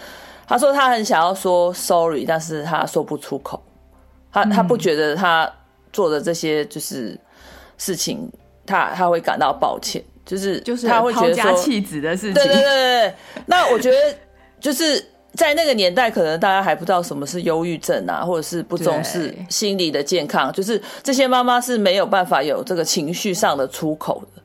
[0.49, 3.63] 她说她很想要说 sorry，但是她说不出口，
[4.33, 5.51] 她她不觉得她
[5.93, 7.17] 做的这些就是
[7.79, 8.29] 事情，
[8.67, 13.15] 她她会感到抱歉，就是就是她会觉得说弃子的事情，对对对对。
[13.47, 13.97] 那我觉得
[14.59, 15.03] 就是。
[15.35, 24.43] 在那个年代，可能大家还不知道什么是忧郁症啊，或者是不重视心理的健康，就是这些妈妈是没有办法有这个情绪上的出口的。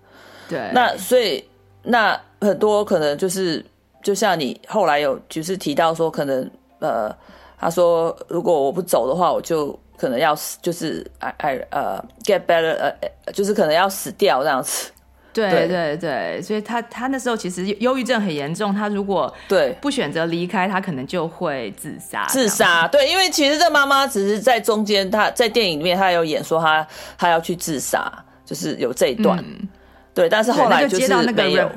[0.47, 1.43] 对，那所以
[1.83, 3.65] 那很多可能就是，
[4.03, 7.13] 就像你后来有就是提到说，可能呃，
[7.57, 14.91] 他说如果我不走的话，我就可能要死，就是哎哎呃 get better 呃，就是可能要死掉这样子。
[15.35, 22.25] 对对对，所以他他那时候其实忧郁症很严重，他如果对不选择离开，他可能就会自杀。
[22.27, 28.09] 自杀，对，因为其实这妈妈只是在中间，她在电影里面她有演说她她要去自杀，
[28.45, 29.67] 就是有这一段，嗯、
[30.13, 31.69] 对，但是后来就接到那个没有。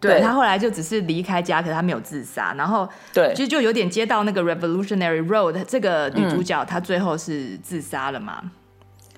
[0.00, 8.42] 对，他后来就只是离开家，可是他没有自杀，然后对，其实就有点接到那个 Revolutionary Road 这个女主角，她最后是自杀了嘛？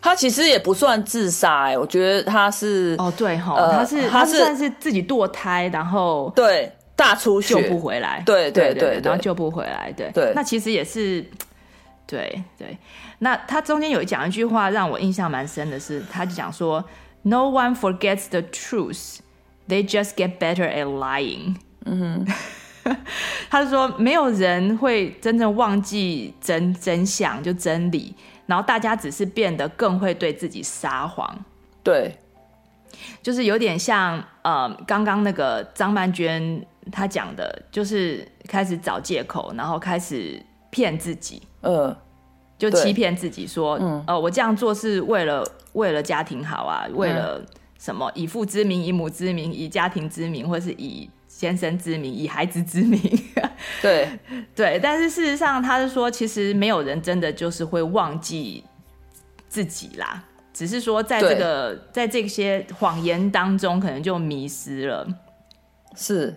[0.00, 11.24] 他其实也不算自杀哎、欸，我觉得他是哦对哈，他是他是算是自己堕胎，然后对大出血救不回来，对对对，对，然后救不回来，对对，那其实也是
[12.06, 12.78] 对对。
[13.18, 16.84] 那他中间有讲一句话让我印象蛮深的是，他就讲说
[17.22, 19.16] ：“No one forgets the truth,
[19.66, 21.56] they just get better at lying。”
[21.86, 22.26] 嗯
[22.84, 22.96] 哼，
[23.48, 28.14] 他就说没有人会真正忘记真真相，就真理。
[28.46, 31.44] 然后大家只是变得更会对自己撒谎，
[31.82, 32.16] 对，
[33.22, 41.94] 就是有点像呃，刚刚那个张曼娟她讲的，就是开始找借口，然后开始骗自己，嗯，
[42.56, 47.40] 就欺骗自己说，嗯，呃，我这样做是为了为了家庭好啊，为了
[47.78, 48.10] 什么？
[48.14, 52.98] 以父之名，以母之名，以家庭之名，或是以先生之名，以孩子之名。
[53.82, 54.08] 对
[54.54, 58.64] 对，但是事实上，他是说，其实没有人真的就是会忘记
[59.46, 60.24] 自己啦。
[60.54, 65.06] 只是说，在这个在这些谎言当中，可能就迷失了。
[65.94, 66.34] 是，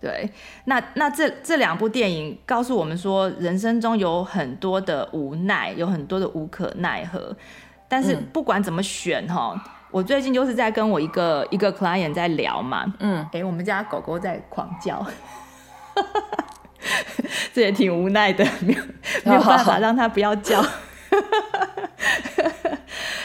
[0.00, 0.28] 对。
[0.64, 7.36] 那那这这两部电影告诉我们说，人生中有很多的无奈，有很多的无可奈何。
[7.86, 12.84] 但是不管怎么选哈，嗯、我最近就是在跟我一个一个 client 在聊嘛。
[13.00, 13.18] 嗯。
[13.32, 15.04] 哎、欸，我们家狗狗在狂叫，
[17.52, 18.82] 这也挺无奈的，没有
[19.24, 20.64] 没有办法让它不要叫。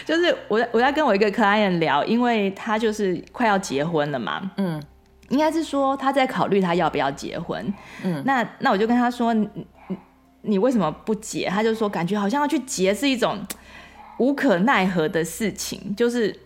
[0.06, 4.80] 就是我在我在跟我一个 client 聊，因为他就是快要结婚了嘛，嗯，
[5.30, 7.73] 应该是说他在考虑他要不要结婚，
[8.04, 9.49] 嗯，那那我就跟他说，你
[10.43, 11.49] 你为什么不结？
[11.49, 13.43] 他就说感觉好像要去结是一种
[14.19, 16.39] 无可奈何的事情，就是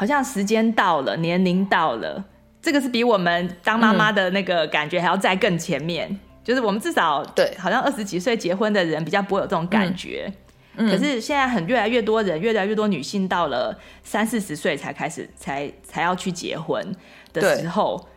[0.00, 2.24] 好像时间到了，年龄到了，
[2.62, 10.32] 这个是比我们当妈妈的那个感觉还要再更前面，嗯、就是我们至少对，好像二十几岁结婚的人比较不会有这种感觉。
[10.76, 10.90] 嗯。
[10.90, 16.82] 可是现在很越来越多人，越来越多女性到了三四十岁才开始，才才要去结婚
[17.34, 18.08] 的时候，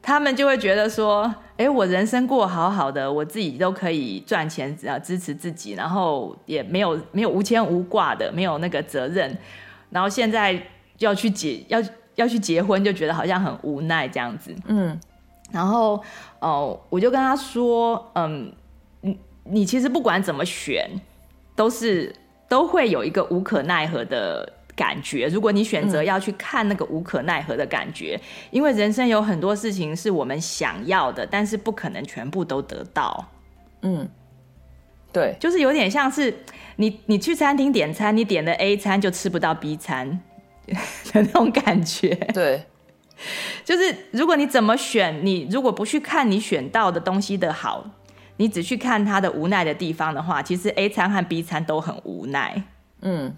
[0.00, 9.36] 他们就会觉得说：“哎，我人生过好好的，我自己都可以赚钱，只要支持自己，然后也没有没有无牵无挂的，没有那个责任，
[9.90, 10.62] 然后现在
[10.98, 11.82] 要去结要
[12.14, 14.98] 要去结婚，就觉得好像很无奈这样子。”嗯，
[15.50, 15.94] 然后
[16.40, 18.52] 哦、呃，我就跟他说：“嗯，
[19.00, 20.88] 你你其实不管怎么选。”
[21.56, 22.14] 都是
[22.50, 25.26] 都会有一个无可奈何的感觉。
[25.28, 33.30] 如果你选择要去看那个无可奈何的感觉，嗯、因为人生有很多事情是我们想要的，但是不可能全部都得到。
[33.80, 34.06] 嗯，
[35.10, 36.40] 对，就是有点像是
[36.76, 40.20] 你你去餐厅点餐，你点了 A 餐就吃不到 B 餐
[41.12, 42.14] 的那种感觉。
[42.32, 42.64] 对，
[43.64, 47.84] 就是如果你怎么选，你如果不去看你选到的东西的好。
[48.38, 52.64] 你只去看他的无奈的地方的话，其实 A 餐和 B 餐都很无奈。
[53.00, 53.34] 嗯，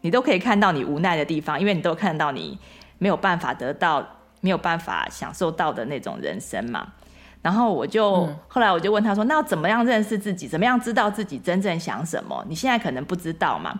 [0.00, 2.58] 你都可以看到你无奈的地方，因为你都看到你
[2.96, 4.02] 没有办法得到、
[4.40, 6.94] 没有办法享受到的那种人生嘛。
[7.42, 10.48] 然后我就、嗯、后来我就问他说：“那要怎么样认识自己？
[10.48, 12.42] 怎么样知道自己真正想什么？
[12.48, 13.78] 你现在可能不知道嘛。”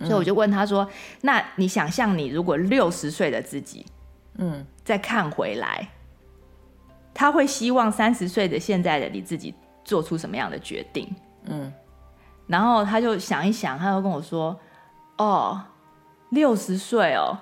[0.00, 0.88] 所以我就问他说
[1.22, 3.84] ：“那你想象你如果六十岁的自己，
[4.36, 5.88] 嗯，再看回来。”
[7.12, 9.52] 他会希望三十岁的现在的你自己
[9.84, 11.12] 做出什么样的决定？
[11.46, 11.72] 嗯，
[12.46, 14.56] 然后他就想一想，他就跟我说
[15.18, 15.60] ：“哦，
[16.30, 17.36] 六十岁哦，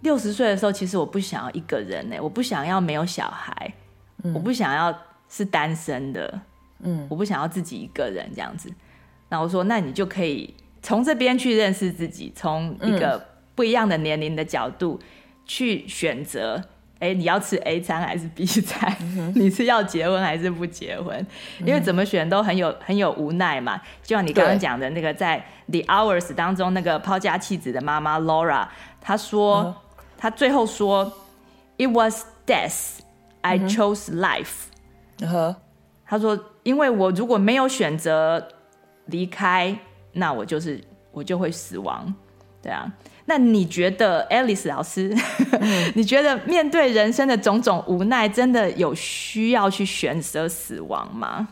[0.00, 3.72] 六十岁的时候，其实我不想要一个人呢，我不想要没有小孩，
[4.22, 4.94] 嗯，我不想要
[5.30, 6.40] 是单身的，
[6.80, 8.70] 嗯，我不想要自己一个人这样子。”
[9.30, 10.54] 然后我说：“那你就可以
[10.86, 13.20] 从这边去认识自己，从一个
[13.56, 15.00] 不一样的年龄的角度
[15.44, 16.62] 去选择。”
[17.00, 18.96] 哎，你要吃 A 餐还是 B 餐？
[19.00, 21.14] 嗯、 你是要结婚还是不结婚？
[21.58, 23.76] 嗯、因为怎么选都很有很有无奈嘛。
[24.02, 28.68] 就像你刚刚讲的那个，在 The Hours 当中，那个抛家弃子的妈妈 Laura，
[29.00, 29.74] 她说，嗯、
[30.16, 31.12] 她最后说
[31.76, 33.00] ，It was death,
[33.40, 34.68] I chose life。
[35.20, 35.56] 嗯，
[36.06, 38.48] 她说，因为我如果没有选择
[39.06, 39.76] 离开，
[40.16, 40.80] 那我就是
[41.12, 42.12] 我就会死亡。
[42.62, 42.90] 对啊。
[43.28, 45.12] 那你觉得，Alice 老师，
[45.60, 51.48] 嗯、你觉得面对人生的种种无奈，真的有需要去选择死亡吗？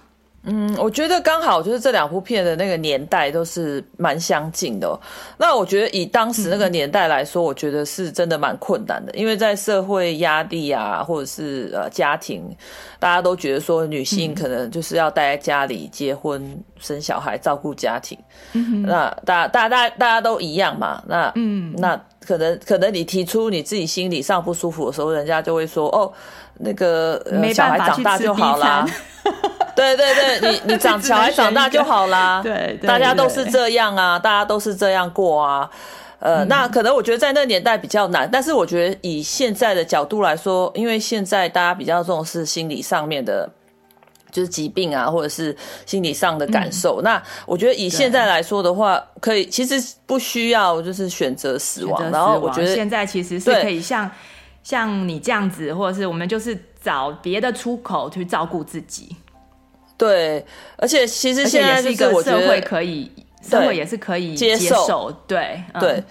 [0.46, 4.98] 嗯，我觉得刚好就是这两部片的那个年代都是蛮相近的。
[5.38, 12.44] 那我觉得以当时那个年代来说，嗯、我觉得是真的蛮困难的，因为在社会压力啊，或者是呃家庭，
[12.98, 18.18] 大家都觉得说女性可能就是要待在家里结婚生小孩照顾家庭。
[18.52, 21.02] 嗯，那大大大大家都一样嘛。
[21.06, 26.12] 那嗯，那可能可能你提出你自己心理上不舒服的时候，人家就会说哦。
[26.60, 27.20] 那个、
[27.52, 28.86] 小孩长大就好啦，
[29.74, 35.68] 对对对，你 你长小孩长大就好啦，对， 对，对，大家都是这样啊，大家都是这样过啊，
[36.20, 43.50] 呃，嗯、那可能我觉得在那个年代比较难，但是我觉得以现在的角度来说，因为现在大家比较重视心理上面的，
[44.34, 45.56] 就是疾病啊，或者是
[45.86, 54.10] 心理上的感受，嗯、那我觉得以现在来说的话，可以其实不需要就是选择死亡，死亡然后我觉得现在其实是可以像。
[54.62, 59.14] 像你这样子，或者是我们就是找别的出口去照顾自己。
[59.98, 60.42] 对，
[60.78, 63.12] 而且其实现在是一个社会可以，
[63.46, 65.12] 社会也是可以接受。
[65.26, 66.02] 对对。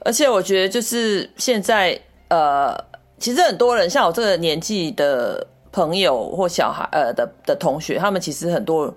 [0.00, 1.96] 而且我觉得就是现在
[2.26, 2.76] 呃，
[3.20, 8.94] 其实很多人像我这个年纪的朋友或小孩呃的的同学，他们其实很多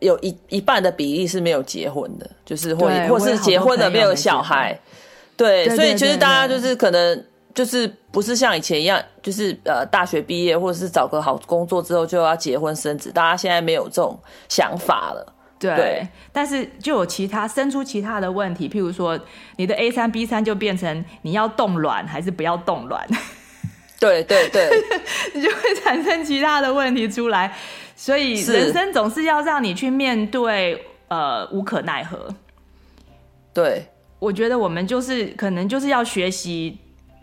[0.00, 4.76] 有一一半的比例是没有结婚的，就是或或是结婚的没有小孩。
[5.36, 15.34] 对，对，所以其实大家就是可能就是不是像以前一样，就是呃大学毕业或者是找个好工作之后就要结婚生子，大家现在没有这种想法了。
[15.60, 19.18] 对，对，但是就有其他生出其他的问题，譬如说
[19.56, 23.06] 你的 A 三 B 三就变成你要冻卵还是不要冻卵？
[23.98, 24.68] 对对对，
[25.34, 27.54] 你就会产生其他的问题出来。
[27.96, 32.34] 所以人生总是要让你去面对呃无可奈何。
[33.52, 33.88] 对。
[34.20, 36.76] 我觉得我们就是可能就是要学习，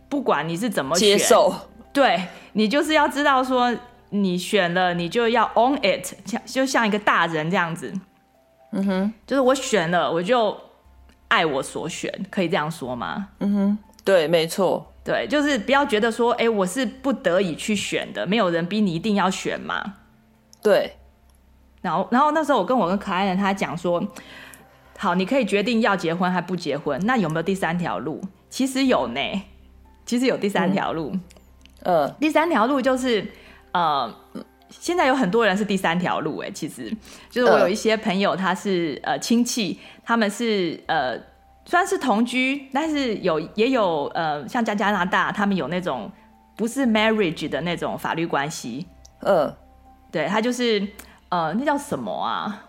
[0.08, 1.54] 不管你是怎么选接受，
[1.92, 2.24] 对，
[2.54, 3.76] 你就是要知道说
[4.12, 7.92] 你选了，你就要 own it，像就像一个大人这样子。
[8.72, 10.58] 嗯哼，就是我选了，我就
[11.28, 13.28] 爱我所选，可以这样说吗？
[13.42, 19.96] 嗯哼，对，没错，对，就是不要觉得说，哎，我是不得已去选的，没有人逼你一定要选嘛。
[20.62, 20.98] 对，
[21.82, 24.06] 然后，然后那时候我跟我跟可爱人他讲说。
[24.98, 28.22] 好，你可以决定要结婚还不结婚，那有没有第三条路？
[28.50, 29.20] 其实有呢，
[30.06, 31.12] 其实有第三条路。
[31.82, 33.28] 嗯，呃，第三条路就是，
[33.74, 34.16] 呃，
[34.70, 36.90] 现在有很多人是第三条路，哎，其实
[37.30, 41.20] 就是我有一些朋友，他是呃亲戚，他们是呃
[41.66, 46.12] 算是同居，但是有也有呃像加加拿大，他们有那种
[46.56, 48.86] 不是 marriage 的那种法律关系。
[49.22, 49.58] 嗯，呃，
[50.12, 50.88] 对，他就是
[51.30, 52.62] 呃那叫什么啊？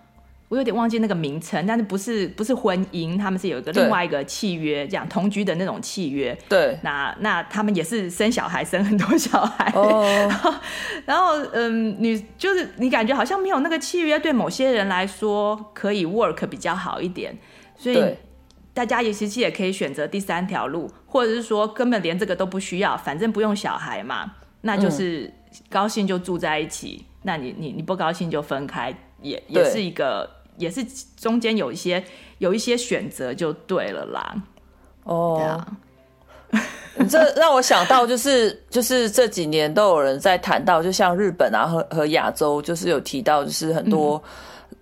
[0.49, 6.39] 我有点忘记那个名称，但是不是不是婚姻，他们是有一个另外一个契约，这样同居的那种契约。
[6.49, 9.73] 对，那那他们也是生小孩，生很多小孩。
[9.75, 10.31] 哦。
[11.05, 17.37] 然后嗯，你就是你感觉好像没有那个契约，对某些人来说可以 work 比较好一点，
[17.77, 18.17] 所以
[18.77, 25.33] 大家也其实也可以选择第三条路，或者是说根本连这个都不需要，反正不用小孩嘛，那就是
[25.71, 30.37] 高兴就住在一起，嗯、那你你你不高兴就分开，也也是一个。
[30.59, 30.83] 也是
[31.19, 32.03] 中间有一些
[32.39, 34.35] 有一些选择就对了啦。
[35.05, 44.23] 哦，对啊，这让我想到就是就是这几年都有人在谈到，就像日本啊和和亚洲，就是有提到就是很多、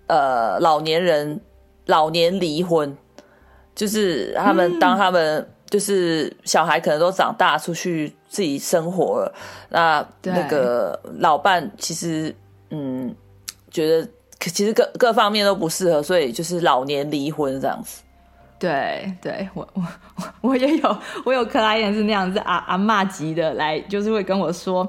[0.07, 1.37] 嗯、呃老年人
[1.87, 2.97] 老年离婚，
[3.75, 9.35] 就是他们当他们就是小孩可能都长大出去自己生活了，
[9.69, 12.35] 那那个老伴其实
[12.69, 13.13] 嗯
[13.69, 14.07] 觉得。
[14.37, 18.03] 其实各各方面都不适合，所以就是老年离婚这样子。
[18.59, 19.83] 对，对我我
[20.41, 24.87] 我也有，我有克莱恩是那样子阿阿嬷级的来，就是会跟我说，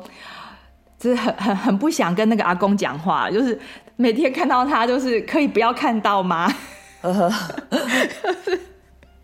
[0.99, 3.59] 就是很很很不想跟那个阿公讲话，就是
[3.95, 6.53] 每天看到他，就是可以不要看到吗？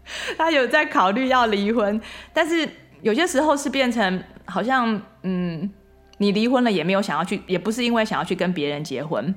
[0.37, 2.01] 他有在考虑要离婚，
[2.33, 2.69] 但是
[3.01, 5.71] 有些时候是变成好像嗯，
[6.19, 9.35] 你离婚了也没有想要去，也不是因为想要去跟别人结婚。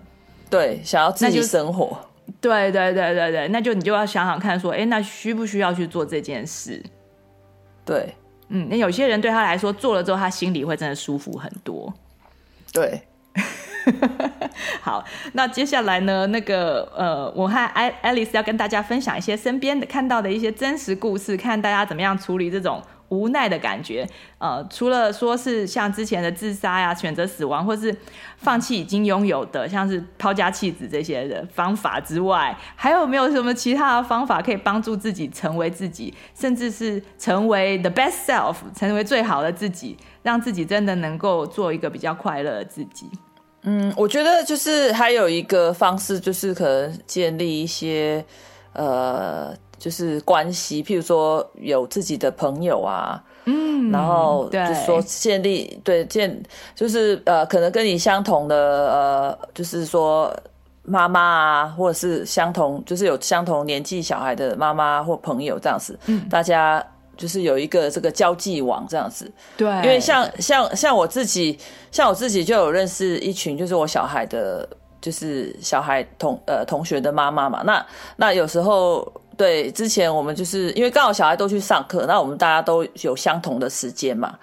[0.50, 1.98] 对，想要自己生活。
[2.42, 6.84] 对对对对对，那就你就要想想看，说，哎，那需不需要去做这件事？
[7.86, 8.16] 对，
[8.50, 11.94] 嗯，那有些人对他来说，做了之后，他心里会真的舒服很多。
[12.74, 13.02] 对，
[14.82, 16.28] 好，那接下来呢？
[16.28, 22.82] 那个呃，我和爱爱丽丝要跟大家分享一些身边的看到的一些真实故事，看大家怎么样处理这种。
[23.10, 24.06] 无奈的感觉，
[24.40, 27.96] 呃，除了说是像之前的自杀呀、选择死亡，或是
[28.36, 43.08] 放弃已经拥有的，像是抛家弃子这些的方法之外，还有没有什么其他的方法可以帮助自己成为自己，甚至是成为 the best self，成为最好的自己，让自己真的能够做一个比较快乐的自己？
[43.66, 48.24] 嗯，我觉得就是还有一个方式，就是可能建立一些
[48.74, 49.54] 呃。
[49.78, 56.44] 就是关系，譬如说有自己的朋友啊，嗯，然后就是说建立对，对建，
[56.74, 60.34] 就是呃，可能跟你相同的呃，就是说
[60.82, 66.84] 妈妈啊，或者是相同，就是有相同年纪小孩的妈妈或朋友这样子，嗯，大家
[67.18, 71.58] 就是有一个这个交际网这样子，对，因为像像像我自己，
[71.92, 74.68] 像我自己就有认识一群，就是我小孩的，
[75.02, 77.86] 就是小孩同呃同学的妈妈嘛，那
[78.16, 79.12] 那有时候。
[79.38, 84.34] 对，之前我们就是因为刚好小孩都去上课，那我们大家都有相同的时间嘛，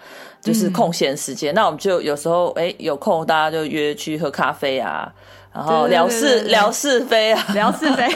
[0.43, 5.11] 就是空闲时间，嗯、那我们就有时候哎有空，大家就约去喝咖啡啊，
[5.55, 8.09] 然后聊是，聊是非啊，聊是非。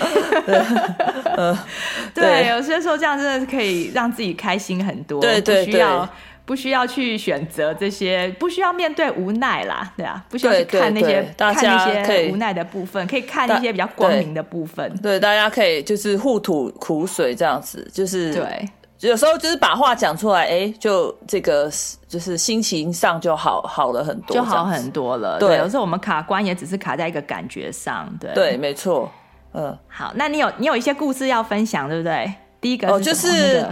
[2.14, 5.84] 对，有些时候这样真的是可以让自己开心很多，对对对。
[6.47, 14.97] 不需要去选择这些，不需要面对无奈啦，对啊，不需要去看那些看那些无奈的部分，可以看一些比较光明的部分。
[15.03, 18.68] 对，大家可以就是互吐苦水这样子，就是对
[19.01, 21.70] 有时候就是把话讲出来，哎、欸，就这个
[22.09, 25.38] 就是心情上就好好了很多，就好很多了。
[25.38, 29.11] 对，对有时候我们卡关也只是卡在一个感觉上，对，对，没错。
[29.53, 32.32] 嗯，好，那你有你有一些故事要分享，对不对？
[32.61, 33.66] 第一个哦，就是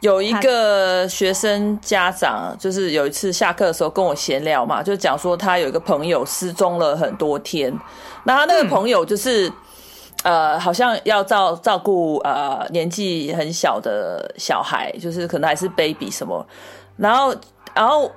[0.00, 7.72] 有一个学生家长，就是有一次下课的时候跟我闲聊嘛，就讲说他有一个朋友失踪了很多天，
[8.24, 9.48] 那他那个朋友就是。
[9.48, 9.52] 嗯
[10.22, 16.44] 呃，好像要照照顾呃年纪很小的小孩，就是可能还是 baby 什么，
[16.96, 17.34] 然后
[17.74, 18.10] 然后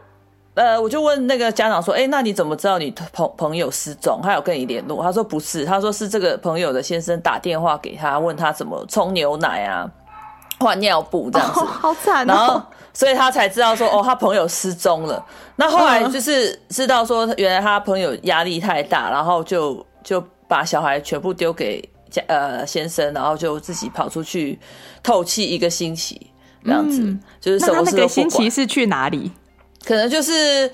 [0.55, 4.19] 呃，我就问那个家长说，哎，那你怎么知道你朋朋友失踪？
[4.21, 5.01] 他有跟你联络？
[5.01, 9.89] 他说不是，他说是这个朋友的先生打电话给他，问他怎么冲牛奶啊，
[10.59, 12.33] 换尿布这样子，哦、好惨、哦。
[12.33, 12.61] 然后
[12.93, 15.23] 所以他才知道说，哦，他朋友失踪了。
[15.55, 22.21] 那后来就是知道说，原来他朋友压力太大，然后就就把小孩全部丢给家。
[22.27, 24.59] 呃，先生，然后就自己跑出去
[25.01, 26.19] 透气一个星期，
[26.65, 29.31] 这样子，嗯、就是什么那那个星期是去哪里？
[29.85, 30.69] 可能就是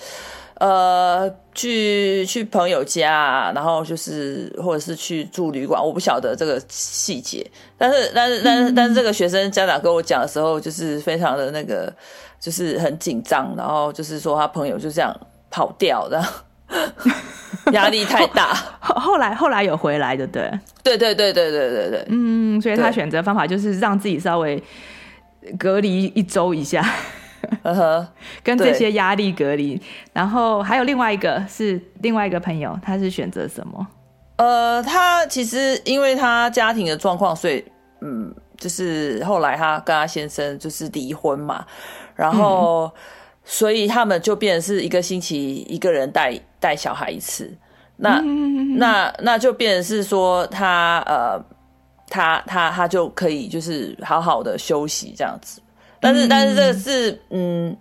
[0.55, 7.45] 呃，去去朋友家，然后就是或者是去住旅馆，我不晓得这个细节。
[7.77, 11.93] 但是，但是，但是，但是，这个学生家长跟我讲的时候，就是非常的那个，
[12.39, 15.13] 就是很紧张，然后就是说他朋友就这样
[15.51, 16.23] 跑掉的。
[17.71, 20.51] 压力太大，后后来后来有回来的，对，
[20.83, 24.61] 对对对对对对对，嗯，所以他选择方法就是让自己稍微
[25.57, 26.83] 隔离一周一下，
[27.63, 28.07] 嗯哼，
[28.43, 29.81] 跟这些压力隔离。
[30.13, 33.87] 然后还有另外一个是另外一个朋友，他是选择什么？
[34.37, 37.63] 呃，他其实因为他家庭的状况，所以
[38.01, 41.65] 嗯，就是后来他跟他先生就是离婚嘛，
[42.15, 42.85] 然后。
[42.85, 42.91] 嗯
[43.45, 47.55] 所以他们就变成是一个星期一个人带带小孩一次，
[47.95, 48.19] 那
[48.75, 51.39] 那那就变成是说他呃
[52.09, 55.61] 他他他就可以就是好好的休息这样子，
[55.99, 57.77] 但是但是这是嗯，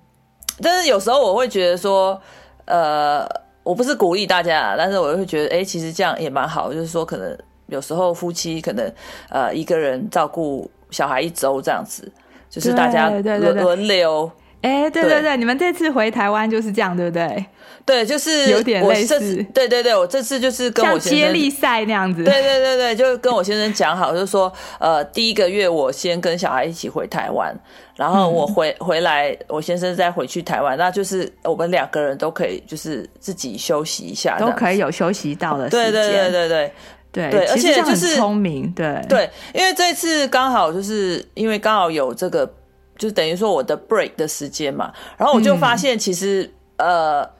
[0.62, 2.20] 但是有时候我会觉得说
[2.66, 3.26] 呃
[3.62, 7.36] 我不是鼓励大家，但是我会觉得哎其实这样也蛮好，就是说可能
[7.68, 8.92] 有时候夫妻可能
[9.30, 12.12] 呃一个人照顾小孩一周这样子，
[12.50, 14.30] 就是大家轮轮流。
[14.64, 17.44] 哎，对对对，对，你们这次回台湾就是这样，对不对？
[17.84, 19.20] 对，就是有点类似。
[19.52, 22.24] 对对对，我这次就是跟我接力赛那样子。
[22.24, 27.54] 对对对对，就跟我先生讲好，就是说，呃，第一个月我先跟小孩一起回台湾，
[27.94, 35.92] 然后我回、嗯、回来，我先生再回去台湾，那就是我们两个人都可以，就是自己休息一下，都可以有休息到的时间。
[35.92, 36.72] 对对对对对
[37.12, 42.50] 对对，而且就是聪明，对对，因为这次刚好就是因为刚好有这个。
[42.96, 46.44] 就等于说我的 break 的时间嘛，然后我就发现其实、
[46.76, 47.30] 嗯、呃，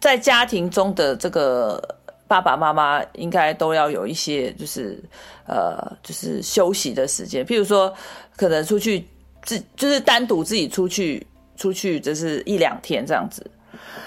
[0.00, 1.80] 在家庭中的这个
[2.26, 5.02] 爸爸妈妈应该都要有一些就是
[5.46, 7.92] 呃就是休息的时间，譬如说
[8.36, 9.06] 可能出去
[9.42, 11.24] 自就是单独自己出去
[11.56, 13.48] 出去就是一两天这样子，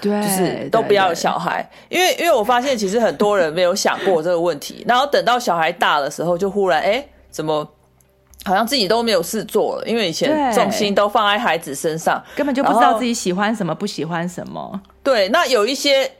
[0.02, 7.66] 对，就是都不要有小孩，因为因为我发现其实很多人没有想过这个问题，然后等到小孩大的时候就忽然哎、欸、怎么？
[8.44, 14.80] 好像自己都没有事做了，因为以前重心都放在孩子身上，根本就不知道自己喜欢什么，不喜欢什么。
[15.02, 16.10] 对，那有一些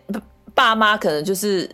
[0.54, 1.68] 爸妈可能就是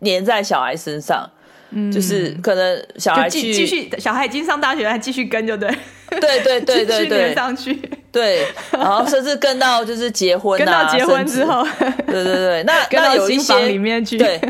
[0.00, 1.28] 黏在小孩身上，
[1.70, 5.68] 嗯，就是可能小孩继继续，小孩已经上大学了，还继续跟就对，
[6.10, 7.74] 对对对对对，连上去，
[8.10, 11.64] 对，然后甚至跟到就是结婚，啊，跟到结婚之后，
[12.06, 14.40] 对对对，那 那有一些里面去，对，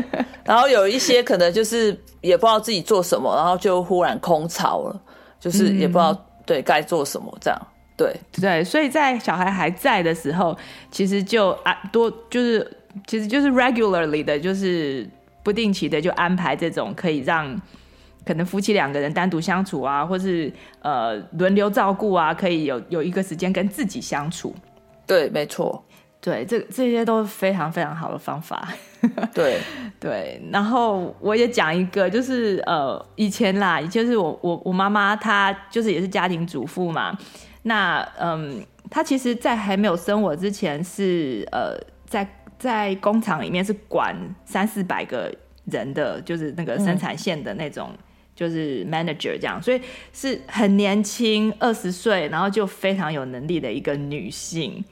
[0.43, 4.99] 然后有一些可能就是也不知道自己做什么，然后就忽然空巢了。
[5.43, 7.67] 就是也不知道对该做什么这样，
[7.97, 10.57] 对对，所以在小孩还在的时候，
[10.89, 15.05] 其实就啊多就是其实就是 regularly 的，就是
[15.43, 17.61] 不定期的就安排这种可以让
[18.25, 20.49] 可能夫妻两个人单独相处啊，或是
[20.81, 24.55] 呃轮流照顾啊，可以有有一个时间跟自己相处。
[25.05, 25.83] 对，没错。
[26.21, 28.69] 对，这这些都是非常非常好的方法。
[29.33, 29.59] 对
[29.99, 37.17] 对，然后我也讲一个，就是呃，以前啦，就是我我我妈妈她就是也是家庭主妇嘛。
[37.63, 42.27] 那嗯，她其实，在还没有生我之前是，呃，在
[42.57, 45.33] 在工厂里面是管三四百个
[45.65, 47.97] 人的，就是那个生产线的那种，嗯、
[48.35, 49.81] 就是 manager 这样，所以
[50.11, 54.83] 是很年轻，二十岁，然后就非常有能力的一个女性。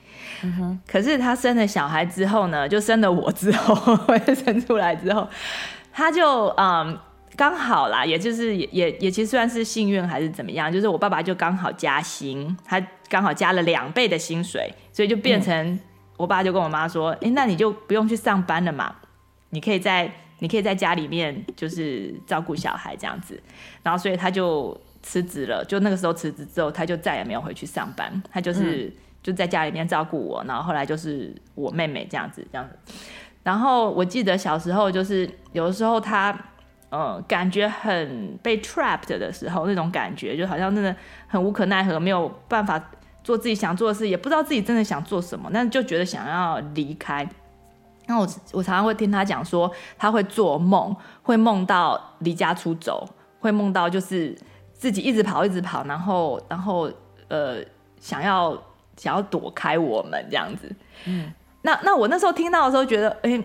[0.88, 5.28] 可是他生了小孩之后呢，就生了我之后，我也生出来之后，
[5.92, 6.98] 他就嗯
[7.36, 15.80] 刚好啦，也就是也也也其实算是幸运还是怎么样，就是我爸爸就刚好加薪，他刚好加了两倍的薪水，所以就变成
[16.18, 18.96] 我爸就跟我妈说，哎、嗯欸，那你就不用去上班了嘛，
[19.50, 23.42] 你可以在你可以在家里面就是照顾小孩这样子，
[23.82, 32.94] 然后所以他就辞职了，就那个时候辞职之后，他就再也没有回去上班，他就是、嗯、就在家里面照顾我，然后后来就是我妹妹这样子这样子。
[33.44, 36.38] 然后我记得小时候就是有的时候他
[36.92, 40.96] 嗯感觉很被 trapped 的时候，那种感觉就好像真的
[41.28, 42.80] 很无可奈何，没有办法
[43.24, 47.28] 做自己想做的事，也不知道自己真的想做什么，但是就觉得想要离开。
[48.08, 53.08] 那我我常常会听他讲说，他会做梦，会梦到离家出走，
[53.40, 54.36] 会梦到就是
[54.74, 56.92] 自己一直跑，一直跑，然后然后
[57.30, 57.58] 呃
[58.00, 58.52] 想要
[58.98, 60.74] 想要躲开我们这样子。
[61.06, 61.32] 嗯，
[61.62, 63.44] 那那我那时候听到的时候，觉得哎、欸，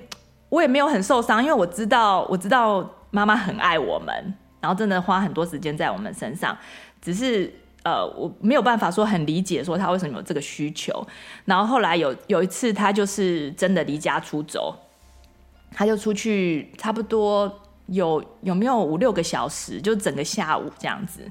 [0.48, 6.56] 我也没有很受伤，因为我知道我知道妈妈很爱我们，然后真的花很多时间在我们身上，
[7.00, 7.52] 只是。
[7.86, 11.06] 呃，我没有办法说很理解，说他为什么有这个需求。
[11.44, 14.76] 然后后来有有一次，他就是真的离家出走，
[15.70, 21.30] 他就出去差不多有有没有五六个小时，就整个下午这样子。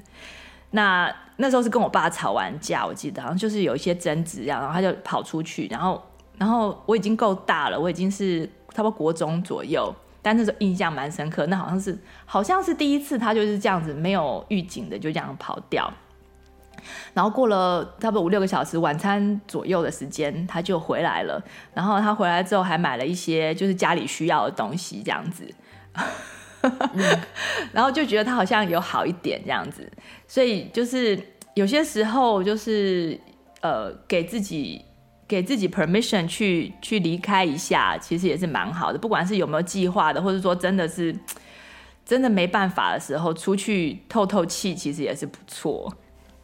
[0.70, 6.02] 那那时候是跟我爸吵完架，我记得好像就是有一些争执一样，然后他就跑出去，然后
[6.38, 11.46] 然后我已经够大了，我已经是差不多国中左右，但那时候印象蛮深刻。
[11.46, 15.92] 那好像是好像是第一次，他就是这样子没有预警的就这样跑掉。
[17.14, 21.42] 然后过了差不多五六个小时，晚餐左右的时间，他就回来了。
[21.74, 25.52] 然后他回来之后，还买了一些就是家里需要的东西，这样子。
[26.94, 27.18] 嗯、
[27.72, 29.90] 然后就觉得他好像有好一点这样子。
[30.26, 31.18] 所以就是
[31.54, 33.18] 有些时候，就是
[33.60, 34.84] 呃，给自己
[35.28, 38.98] 给自己 permission 去去离开一下，其实也是蛮好的。
[38.98, 41.16] 不管是有没有计划的，或者说真的是
[42.04, 45.92] 真的没办法的时候，出去透透气，其实也是不错。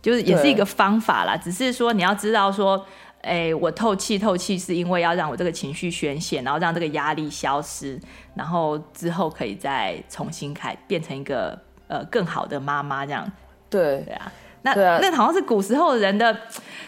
[0.01, 2.85] 就是也是一个方法啦，只是说你要知道说，
[3.23, 7.99] 哎、欸，我透气透气是因为要让我这个情绪宣泄，然后让这个压力消失，
[8.35, 11.59] 然后之后可以再重新开，变成一个
[11.89, 13.31] 呃更好的妈妈这样。
[13.71, 16.37] 对对啊，那那好像是古时候人的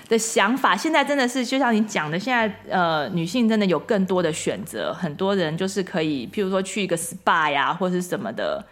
[0.08, 8.62] 的想法，现在真的是就像你讲的，现在呃女性真的有更多的选择，很多人就是可以，譬如说去一个 SPA 呀，或是什么的，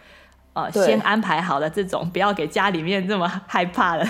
[0.53, 4.07] 呃，先安排好了这种，不要给家里面这么害怕了。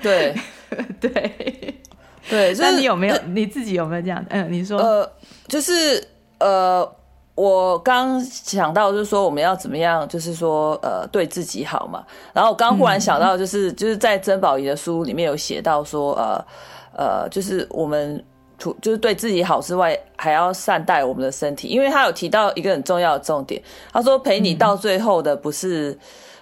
[0.00, 0.32] 对，
[1.00, 1.80] 对，
[2.28, 2.54] 对。
[2.60, 4.24] 那你有没有你自己有没有这样？
[4.30, 4.78] 嗯，你说。
[4.78, 5.12] 呃，
[5.48, 6.02] 就是
[6.38, 6.88] 呃，
[7.34, 12.04] 我刚想到就是说我们要怎么样，就是说呃，对自己好嘛。
[12.32, 16.44] 然后我刚忽然想到，就是、嗯、就是在曾宝仪的书里面有写到说，呃
[16.96, 18.22] 呃，就是我们
[18.58, 23.60] 除就是对自己好之外，还要善待我们的身体，因为他有提到一个很重要的重点，
[23.92, 25.98] 他说陪你到最后的不是、嗯、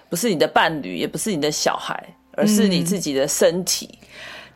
[0.09, 2.01] 不是你的伴侣，也不是你的小孩。
[2.37, 4.00] 而是你自己的身体，嗯、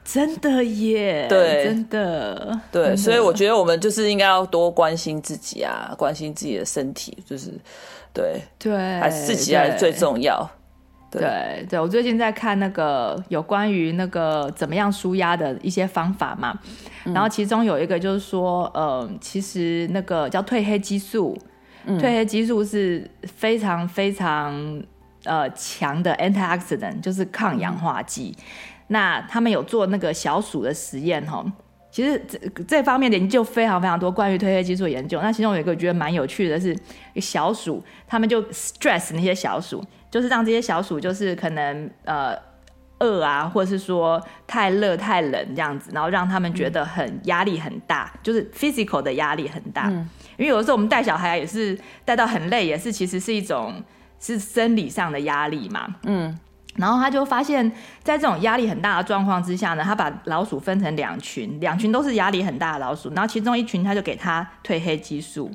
[0.06, 7.52] 真的耶，对，真的，对，真的，所以我觉得我们就是应该要多关心自己啊，关心自己的身体，就是
[8.14, 10.48] 对，对，还是自己还是最重要。
[11.10, 16.58] 对，对，我最近在看那个有关于那个怎么样舒压的一些方法嘛，
[17.06, 21.36] 嗯、然后其中有一个就是说，嗯、呃，其实那个叫褪黑激素，
[21.86, 24.84] 嗯、褪黑激素是非常非常。
[25.28, 28.32] 呃，强的 antioxidant 就是抗氧化剂。
[28.38, 28.44] 嗯、
[28.88, 31.44] 那他们有做那个小鼠的实验哈，
[31.92, 35.20] 其实这这方面的研究非常非常多，关于褪黑激素研究。
[35.22, 36.78] 那其中有一个我觉得蛮有趣的是，
[37.16, 42.38] 小鼠他们就 stress 那些小鼠，就是让这些小鼠就是可能呃
[43.00, 49.88] 饿啊，或者是说太热太冷这样子，然后让他们觉得很压力很大，嗯、就是 physical 的压力很大。
[49.88, 50.08] 嗯、
[50.38, 53.84] 因为有的时候我们带小孩也是带到很累，也是其实是一种。
[54.18, 55.88] 是生理上的压力嘛？
[56.04, 56.36] 嗯，
[56.76, 57.72] 然后他就发现，
[58.04, 65.50] 在这种压力很大的状况之下呢，他把老鼠分成两群，两群都是压力很大的老鼠，然后其中一群他就给他褪黑激素，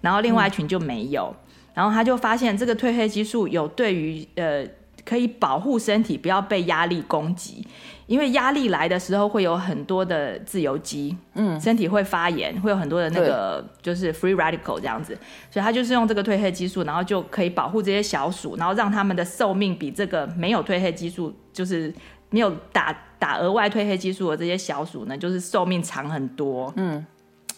[0.00, 1.34] 然后另外一群就没有，
[1.74, 4.66] 然后他就发现这个褪黑激素有对于呃
[5.04, 7.66] 可以保护身体不要被压力攻击。
[8.08, 15.16] 因为压力来的时候会有很多的自由基，嗯，身体会发炎，会有很多的那个就是 free radical 这样子，
[15.50, 21.94] 所以他就是用这个褪黑激素，然后就可以保护这些小鼠，然后让他们的寿命比这个没有褪黑激素，就是
[22.28, 27.06] 没有打打额外褪黑激素的这些小鼠呢，就是寿命长很多，嗯。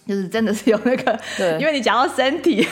[0.07, 2.67] 就是真的是有那个，对， 因为你讲到身体，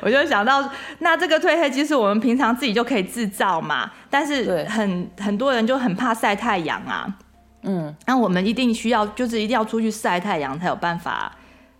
[0.00, 5.24] 我就想到，那这个褪黑激素我们平常自己就可以制造嘛，但是很对。
[5.24, 7.06] 很多人就很怕晒太阳啊，
[7.62, 11.30] 嗯，那我们一定需要，就是一定要出去晒太阳才有办法，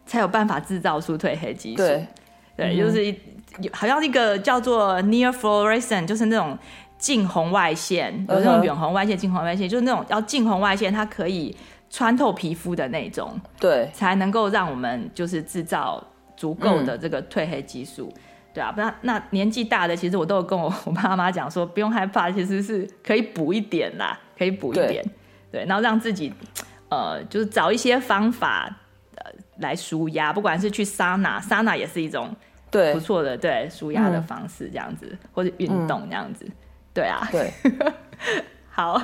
[0.07, 2.07] 才有办法制造出褪黑激素，对，
[2.57, 3.19] 对，就是一
[3.73, 6.57] 好像一个叫做 near fluorescent，就是那种
[6.97, 11.57] 近红外线，有那种远红外线、近红外线，就是那种要近红外线，它可以。
[11.93, 16.03] 穿透皮肤的那种，对，才能够让我们就是制造
[16.35, 18.11] 足够的这个褪黑激素。
[18.17, 18.21] 嗯、
[18.55, 25.05] 对啊，那那年纪大的，其实我都有跟我我爸妈讲说，不用害怕，其实是可以补一点啦，可以补一点，
[25.51, 26.33] 对，对，然后让自己
[26.89, 28.75] 呃，就是找一些方法
[29.17, 32.35] 呃来舒压，不管是去桑拿，桑拿也是一种
[32.71, 32.95] 对。
[32.95, 36.53] 不错的对舒压的方式，这样子，嗯、或者运动这样子，嗯、
[36.95, 37.53] 对啊，对，
[38.71, 38.99] 好，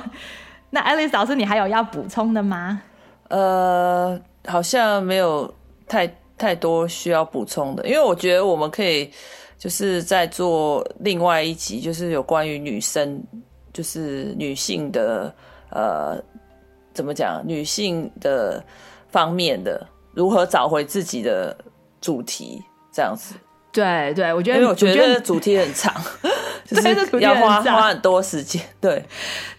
[0.69, 2.81] 那 Alice 老师，你还有要补充的吗？
[3.29, 5.53] 呃，好像没有
[5.87, 9.11] 太太多需要补充的，因为我觉得我们可以
[9.57, 13.21] 就是在做另外一集，就是有关于女生，
[13.73, 15.33] 就是女性的
[15.69, 16.17] 呃，
[16.93, 18.63] 怎么讲，女性的
[19.09, 21.55] 方面的如何找回自己的
[22.01, 23.35] 主题这样子。
[23.71, 25.93] 对对，我觉得因为我觉得主题很长，
[26.75, 28.61] 就是要花花很多时间。
[28.79, 29.03] 对，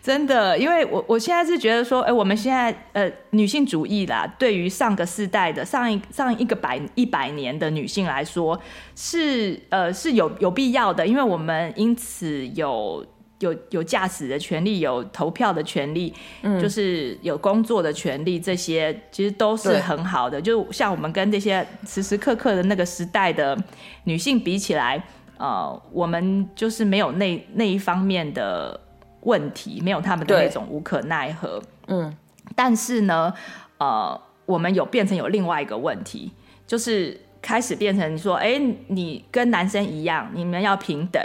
[0.03, 8.61] 真的，因为我我现在是觉得说，哎，我们现在呃女性主义啦，对于上个世代的上一上一个百一百年的女性来说，
[8.95, 13.05] 是呃是有有必要的，因为我们因此有。
[13.41, 20.39] 有有驾驶的权利，有投票的权利，嗯，就是有工作的权利，这些其实都是很好的。
[20.39, 23.57] 就像我们跟这些时时刻刻的那个时代的
[24.05, 25.03] 女性比起来，
[25.41, 28.79] 呃，我们就是没有那那一方面的
[29.23, 31.63] 问题，没有他们的那种无可奈何。
[31.87, 32.15] 嗯，
[32.55, 33.33] 但是呢，
[33.79, 36.31] 呃，我们有变成有另外一个问题，
[36.67, 41.23] 就是开始变成说，哎，你跟男生一样，你们要平等。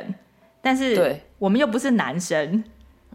[0.62, 2.64] 但是我们又不是男生，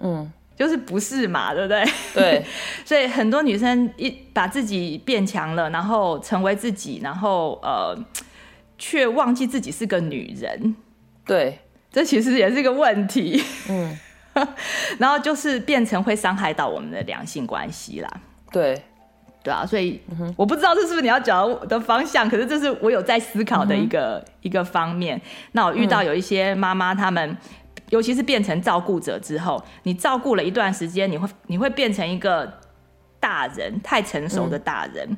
[0.01, 1.85] 嗯，就是不是嘛，对不对？
[2.13, 2.45] 对，
[2.85, 7.97] 所以很多女生一把自己变强了，然后成为自己，然后呃，
[8.77, 10.77] 却忘记自己是个女人。
[11.31, 11.61] 对，
[11.93, 13.41] 这其实也是一个问题。
[13.69, 13.97] 嗯，
[14.99, 18.11] 然后就是变成会伤害到我们的两性关系啦。
[18.51, 18.83] 对。
[19.43, 19.99] 对啊，所以
[20.37, 25.19] 我不知道这是不是你要讲的方向，可是这是我有在思考的一个、嗯、一个方面。
[25.53, 27.37] 那我遇到有一些妈妈，她们、嗯、
[27.89, 32.61] 尤其是变成照顾者之后，你照顾了一段时间，你会你会变成一个
[33.19, 35.17] 大人，太成熟的大人，嗯、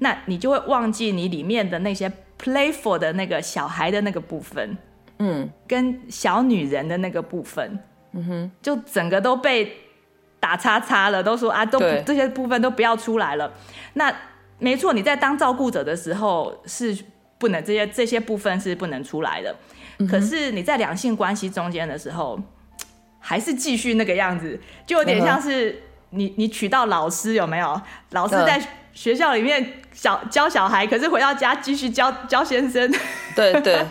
[0.00, 2.10] 那你就会忘记你里面的那些
[2.42, 4.76] playful 的那个小孩的那个部分，
[5.22, 7.78] 嗯，跟小女人的那个部分，
[8.12, 9.76] 嗯哼，就整个都被。
[10.42, 13.48] 打叉叉了，都说啊，都这些部分都不要出来了。
[13.92, 14.12] 那
[14.58, 16.98] 没错，你在当照顾者的时候是
[17.38, 19.54] 不能这些这些部分是不能出来的。
[19.98, 22.36] 嗯、可是你在两性关系中间的时候，
[23.20, 27.80] 还是继续那个样子，就有点像是你、嗯、你娶到老师有没有？
[28.10, 28.60] 老师在
[28.92, 32.92] 学校里面小教小孩，可是回到家继续教教先生。
[33.36, 33.86] 对对，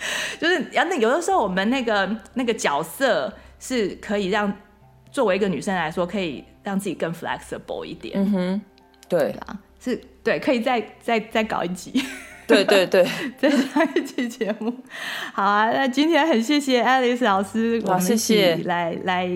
[0.40, 4.52] 就是要那有的时候我们那个那个角色是可以让。
[5.12, 8.14] 作为一个女生来说，可以让自己更 flexible 一点。
[8.16, 8.60] 嗯哼，
[9.08, 12.00] 对啊，是，对，可以再再再搞一集。
[12.46, 13.04] 对 对对，
[13.36, 14.72] 再上一期节目。
[15.32, 19.28] 好啊，那今天很谢谢 Alice 老师，我们一起来来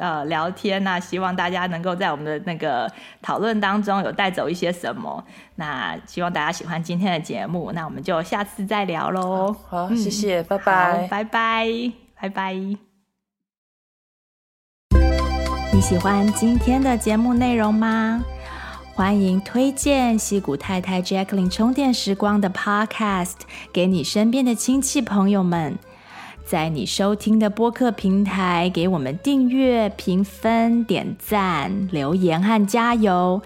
[0.00, 0.82] 呃聊天。
[0.82, 2.90] 那希望大家能够在我们的那个
[3.22, 5.24] 讨论当中有带走一些什么。
[5.54, 7.70] 那希望大家喜欢今天的节目。
[7.72, 9.54] 那我们就下次再聊喽。
[9.68, 12.54] 好，嗯、谢谢，拜拜，拜拜，拜拜。
[15.72, 18.24] 你喜欢今天的节目内容吗？
[18.92, 23.36] 欢迎推荐西谷太太 Jacqueline 充电时光的 Podcast
[23.72, 25.78] 给你身边的亲戚朋友们，
[26.50, 33.40] 在你收听的播客平台给我们订阅、评分、点赞、留言和加油。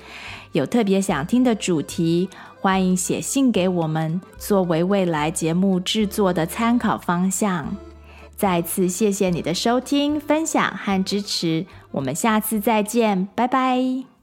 [0.53, 2.31] 有特别想听的主题，
[2.63, 7.77] 欢迎写信给我们，作为未来节目制作的参考方向。
[8.35, 14.14] 再次谢谢你的收听、分享和支持，我们下次再见，拜拜。